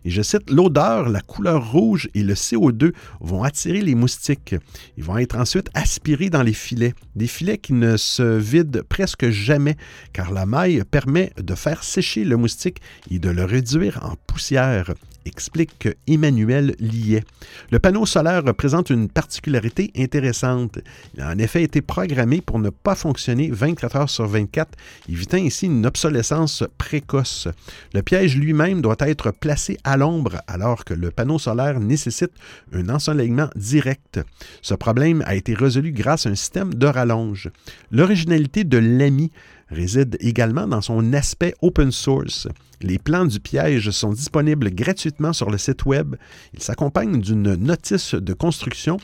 Et 0.05 0.09
je 0.09 0.21
cite, 0.21 0.49
l'odeur, 0.49 1.09
la 1.09 1.19
couleur 1.25 1.71
rouge 1.71 2.09
et 2.13 2.23
le 2.23 2.33
CO2 2.33 2.93
vont 3.19 3.43
attirer 3.43 3.81
les 3.81 3.95
moustiques. 3.95 4.55
Ils 4.97 5.03
vont 5.03 5.17
être 5.17 5.37
ensuite 5.37 5.69
aspirés 5.73 6.29
dans 6.29 6.43
les 6.43 6.53
filets, 6.53 6.93
des 7.15 7.27
filets 7.27 7.57
qui 7.57 7.73
ne 7.73 7.97
se 7.97 8.37
vident 8.37 8.81
presque 8.87 9.29
jamais 9.29 9.75
car 10.13 10.31
la 10.31 10.45
maille 10.45 10.83
permet 10.89 11.31
de 11.37 11.55
faire 11.55 11.83
sécher 11.83 12.23
le 12.23 12.37
moustique 12.37 12.81
et 13.09 13.19
de 13.19 13.29
le 13.29 13.45
réduire 13.45 13.99
en 14.03 14.15
poussière 14.27 14.93
explique 15.25 15.89
Emmanuel 16.07 16.75
Liet. 16.79 17.23
Le 17.71 17.79
panneau 17.79 18.05
solaire 18.05 18.43
représente 18.43 18.89
une 18.89 19.09
particularité 19.09 19.91
intéressante. 19.97 20.79
Il 21.15 21.21
a 21.21 21.29
en 21.29 21.37
effet 21.37 21.63
été 21.63 21.81
programmé 21.81 22.41
pour 22.41 22.59
ne 22.59 22.69
pas 22.69 22.95
fonctionner 22.95 23.49
24 23.51 23.95
heures 23.95 24.09
sur 24.09 24.27
24, 24.27 24.69
évitant 25.09 25.37
ainsi 25.37 25.65
une 25.65 25.85
obsolescence 25.85 26.63
précoce. 26.77 27.47
Le 27.93 28.01
piège 28.01 28.37
lui-même 28.37 28.81
doit 28.81 28.97
être 28.99 29.31
placé 29.31 29.77
à 29.83 29.97
l'ombre 29.97 30.41
alors 30.47 30.85
que 30.85 30.93
le 30.93 31.11
panneau 31.11 31.39
solaire 31.39 31.79
nécessite 31.79 32.31
un 32.73 32.89
ensoleillement 32.89 33.49
direct. 33.55 34.19
Ce 34.61 34.73
problème 34.73 35.23
a 35.25 35.35
été 35.35 35.53
résolu 35.53 35.91
grâce 35.91 36.25
à 36.25 36.29
un 36.29 36.35
système 36.35 36.73
de 36.73 36.87
rallonge. 36.87 37.49
L'originalité 37.91 38.63
de 38.63 38.77
l'AMI 38.77 39.31
réside 39.73 40.17
également 40.19 40.67
dans 40.67 40.81
son 40.81 41.13
aspect 41.13 41.53
open 41.61 41.91
source. 41.91 42.47
Les 42.81 42.99
plans 42.99 43.25
du 43.25 43.39
piège 43.39 43.89
sont 43.91 44.13
disponibles 44.13 44.69
gratuitement 44.73 45.33
sur 45.33 45.49
le 45.49 45.57
site 45.57 45.85
Web. 45.85 46.15
Ils 46.53 46.61
s'accompagnent 46.61 47.21
d'une 47.21 47.55
notice 47.55 48.13
de 48.13 48.33
construction 48.33 48.97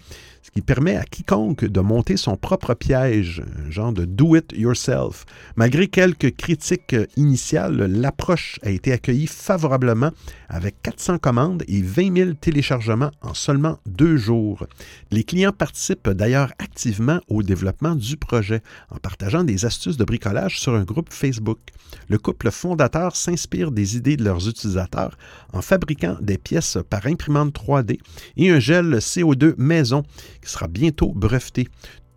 ce 0.50 0.54
qui 0.54 0.62
permet 0.62 0.96
à 0.96 1.04
quiconque 1.04 1.64
de 1.64 1.80
monter 1.80 2.18
son 2.18 2.36
propre 2.36 2.74
piège, 2.74 3.44
un 3.68 3.70
genre 3.70 3.94
de 3.94 4.06
do 4.06 4.36
it 4.36 4.52
yourself. 4.58 5.26
Malgré 5.56 5.88
quelques 5.88 6.36
critiques 6.36 6.96
initiales, 7.18 7.78
l'approche 7.78 8.60
a 8.64 8.72
été 8.72 8.92
accueillie 8.92 9.28
favorablement 9.28 10.10
avec 10.48 10.82
400 10.82 11.20
commandes 11.20 11.64
et 11.68 11.84
20 11.84 12.18
000 12.18 12.34
téléchargements 12.34 13.12
en 13.22 13.36
seulement 13.36 13.78
deux 13.86 14.18
jours. 14.18 14.66
Les 15.12 15.24
clients 15.24 15.52
participent 15.52 16.10
d'ailleurs 16.10 16.52
activement 16.58 17.20
au 17.28 17.44
développement 17.44 17.94
du 17.94 18.18
projet 18.18 18.64
en 18.90 18.98
partageant 18.98 19.44
des 19.44 19.66
astuces 19.66 19.98
de 19.98 20.04
bricolage 20.04 20.60
sur 20.60 20.74
un 20.74 20.84
groupe 20.84 21.14
Facebook. 21.14 21.60
Le 22.08 22.18
couple 22.18 22.50
fondateur 22.50 23.16
s'inspire 23.16 23.72
des 23.72 23.98
idées 23.98 24.18
de 24.18 24.24
leurs 24.24 24.48
utilisateurs 24.48 25.18
en 25.54 25.62
fabriquant 25.62 26.18
des 26.22 26.38
pièces 26.38 26.78
par 26.90 27.06
imprimante 27.06 27.54
3D 27.54 28.00
et 28.38 28.50
un 28.50 28.60
gel 28.60 28.96
CO2 28.96 29.54
maison 29.58 30.04
qui 30.42 30.52
sera 30.52 30.68
bientôt 30.68 31.12
breveté. 31.14 31.68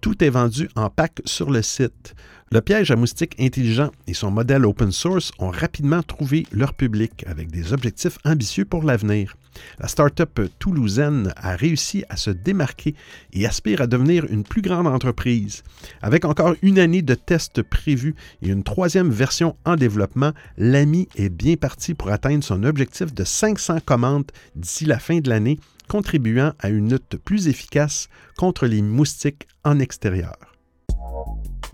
Tout 0.01 0.25
est 0.25 0.31
vendu 0.31 0.69
en 0.75 0.91
pack 0.91 1.23
sur 1.25 1.51
le 1.51 1.63
site. 1.63 2.15
Le 2.51 2.61
piège 2.61 2.91
à 2.91 2.97
moustiques 2.97 3.41
intelligent 3.41 3.91
et 4.07 4.15
son 4.15 4.31
modèle 4.31 4.67
open 4.67 4.93
source 4.93 5.33
ont 5.39 5.51
rapidement 5.51 6.03
trouvé 6.03 6.47
leur 6.53 6.75
public 6.75 7.25
avec 7.27 7.51
des 7.51 7.73
objectifs 7.73 8.19
ambitieux 8.25 8.65
pour 8.65 8.83
l'avenir. 8.83 9.37
La 9.79 9.89
start-up 9.89 10.41
toulousaine 10.59 11.33
a 11.37 11.57
réussi 11.57 12.05
à 12.09 12.17
se 12.17 12.31
démarquer 12.31 12.95
et 13.33 13.47
aspire 13.47 13.81
à 13.81 13.87
devenir 13.87 14.27
une 14.29 14.45
plus 14.45 14.61
grande 14.61 14.87
entreprise. 14.87 15.63
Avec 16.01 16.25
encore 16.25 16.55
une 16.63 16.79
année 16.79 17.03
de 17.03 17.15
tests 17.15 17.63
prévus 17.63 18.15
et 18.43 18.49
une 18.49 18.65
troisième 18.65 19.11
version 19.11 19.57
en 19.65 19.77
développement, 19.77 20.33
l'AMI 20.59 21.09
est 21.17 21.31
bien 21.31 21.57
parti 21.57 21.95
pour 21.95 22.11
atteindre 22.11 22.45
son 22.45 22.65
objectif 22.65 23.15
de 23.15 23.25
500 23.25 23.79
commandes 23.85 24.31
d'ici 24.57 24.85
la 24.85 24.99
fin 24.99 25.21
de 25.21 25.31
l'année, 25.31 25.59
contribuant 25.89 26.53
à 26.59 26.69
une 26.69 26.91
lutte 26.91 27.17
plus 27.17 27.49
efficace 27.49 28.09
contre 28.37 28.67
les 28.67 28.83
moustiques 28.83 29.47
en 29.65 29.79
extérieur. 29.79 30.37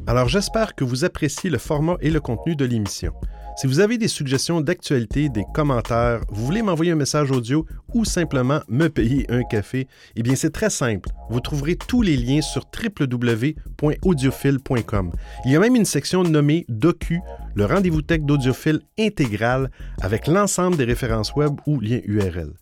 Alors 0.06 0.28
j'espère 0.28 0.74
que 0.74 0.84
vous 0.84 1.04
appréciez 1.04 1.50
le 1.50 1.58
format 1.58 1.96
et 2.00 2.10
le 2.10 2.20
contenu 2.20 2.56
de 2.56 2.64
l'émission. 2.64 3.12
Si 3.60 3.66
vous 3.66 3.80
avez 3.80 3.98
des 3.98 4.06
suggestions 4.06 4.60
d'actualité, 4.60 5.28
des 5.28 5.42
commentaires, 5.52 6.20
vous 6.28 6.46
voulez 6.46 6.62
m'envoyer 6.62 6.92
un 6.92 6.94
message 6.94 7.32
audio 7.32 7.66
ou 7.92 8.04
simplement 8.04 8.60
me 8.68 8.86
payer 8.86 9.26
un 9.30 9.42
café, 9.42 9.88
eh 10.14 10.22
bien 10.22 10.36
c'est 10.36 10.52
très 10.52 10.70
simple. 10.70 11.08
Vous 11.28 11.40
trouverez 11.40 11.74
tous 11.74 12.02
les 12.02 12.16
liens 12.16 12.40
sur 12.40 12.66
www.audiophile.com. 12.72 15.10
Il 15.44 15.50
y 15.50 15.56
a 15.56 15.58
même 15.58 15.74
une 15.74 15.84
section 15.84 16.22
nommée 16.22 16.66
Docu, 16.68 17.18
le 17.56 17.64
rendez-vous 17.64 18.02
tech 18.02 18.20
d'audiophile 18.20 18.82
intégral 18.96 19.72
avec 20.00 20.28
l'ensemble 20.28 20.76
des 20.76 20.84
références 20.84 21.34
web 21.34 21.54
ou 21.66 21.80
liens 21.80 21.98
URL. 22.04 22.52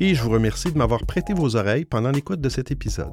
Et 0.00 0.14
je 0.14 0.22
vous 0.22 0.30
remercie 0.30 0.72
de 0.72 0.78
m'avoir 0.78 1.04
prêté 1.06 1.34
vos 1.34 1.56
oreilles 1.56 1.84
pendant 1.84 2.10
l'écoute 2.10 2.40
de 2.40 2.48
cet 2.48 2.70
épisode. 2.70 3.12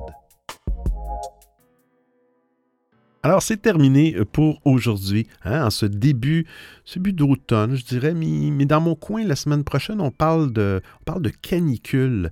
Alors, 3.21 3.43
c'est 3.43 3.57
terminé 3.57 4.15
euh, 4.15 4.23
pour 4.23 4.61
aujourd'hui, 4.63 5.27
hein, 5.43 5.65
en 5.65 5.69
ce 5.69 5.85
début, 5.85 6.47
début 6.93 7.11
d'automne, 7.11 7.75
je 7.75 7.83
dirais, 7.83 8.13
mais, 8.13 8.65
dans 8.65 8.79
mon 8.79 8.95
coin, 8.95 9.25
la 9.25 9.35
semaine 9.35 9.65
prochaine, 9.65 9.99
on 9.99 10.09
parle 10.09 10.53
de, 10.53 10.81
parle 11.03 11.21
de 11.21 11.29
canicule. 11.29 12.31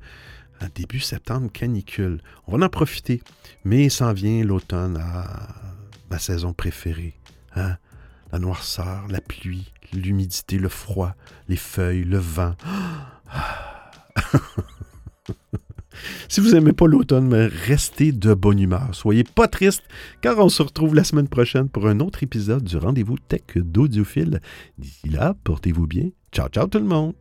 début 0.76 1.02
septembre, 1.02 1.52
canicule. 1.52 2.22
On 2.48 2.58
va 2.58 2.66
en 2.66 2.70
profiter. 2.70 3.22
Mais 3.66 3.90
s'en 3.90 4.14
vient 4.14 4.44
l'automne, 4.46 4.98
ah, 5.02 5.50
ma 6.10 6.20
saison 6.20 6.54
préférée. 6.54 7.20
Hein? 7.56 7.76
La 8.32 8.40
noirceur, 8.40 9.08
la 9.10 9.20
pluie, 9.20 9.74
l'humidité, 9.92 10.58
le 10.58 10.70
froid, 10.70 11.16
les 11.50 11.58
feuilles, 11.58 12.06
le 12.06 12.18
vent. 12.18 12.56
Si 16.30 16.42
vous 16.42 16.52
n'aimez 16.52 16.74
pas 16.74 16.88
l'automne, 16.88 17.34
restez 17.34 18.12
de 18.12 18.34
bonne 18.34 18.60
humeur. 18.60 18.90
Soyez 18.94 19.24
pas 19.24 19.48
triste, 19.48 19.84
car 20.22 20.38
on 20.40 20.50
se 20.50 20.62
retrouve 20.62 20.96
la 20.96 21.04
semaine 21.04 21.28
prochaine 21.28 21.70
pour 21.70 21.88
un 21.88 22.00
autre 22.00 22.24
épisode 22.24 22.64
du 22.64 22.78
rendez-vous 22.78 23.18
tech 23.18 23.42
d'audiophile. 23.56 24.42
D'ici 24.78 25.10
là, 25.10 25.36
portez-vous 25.44 25.88
bien. 25.88 26.10
Ciao, 26.32 26.50
ciao 26.50 26.68
tout 26.68 26.80
le 26.80 26.86
monde. 26.86 27.14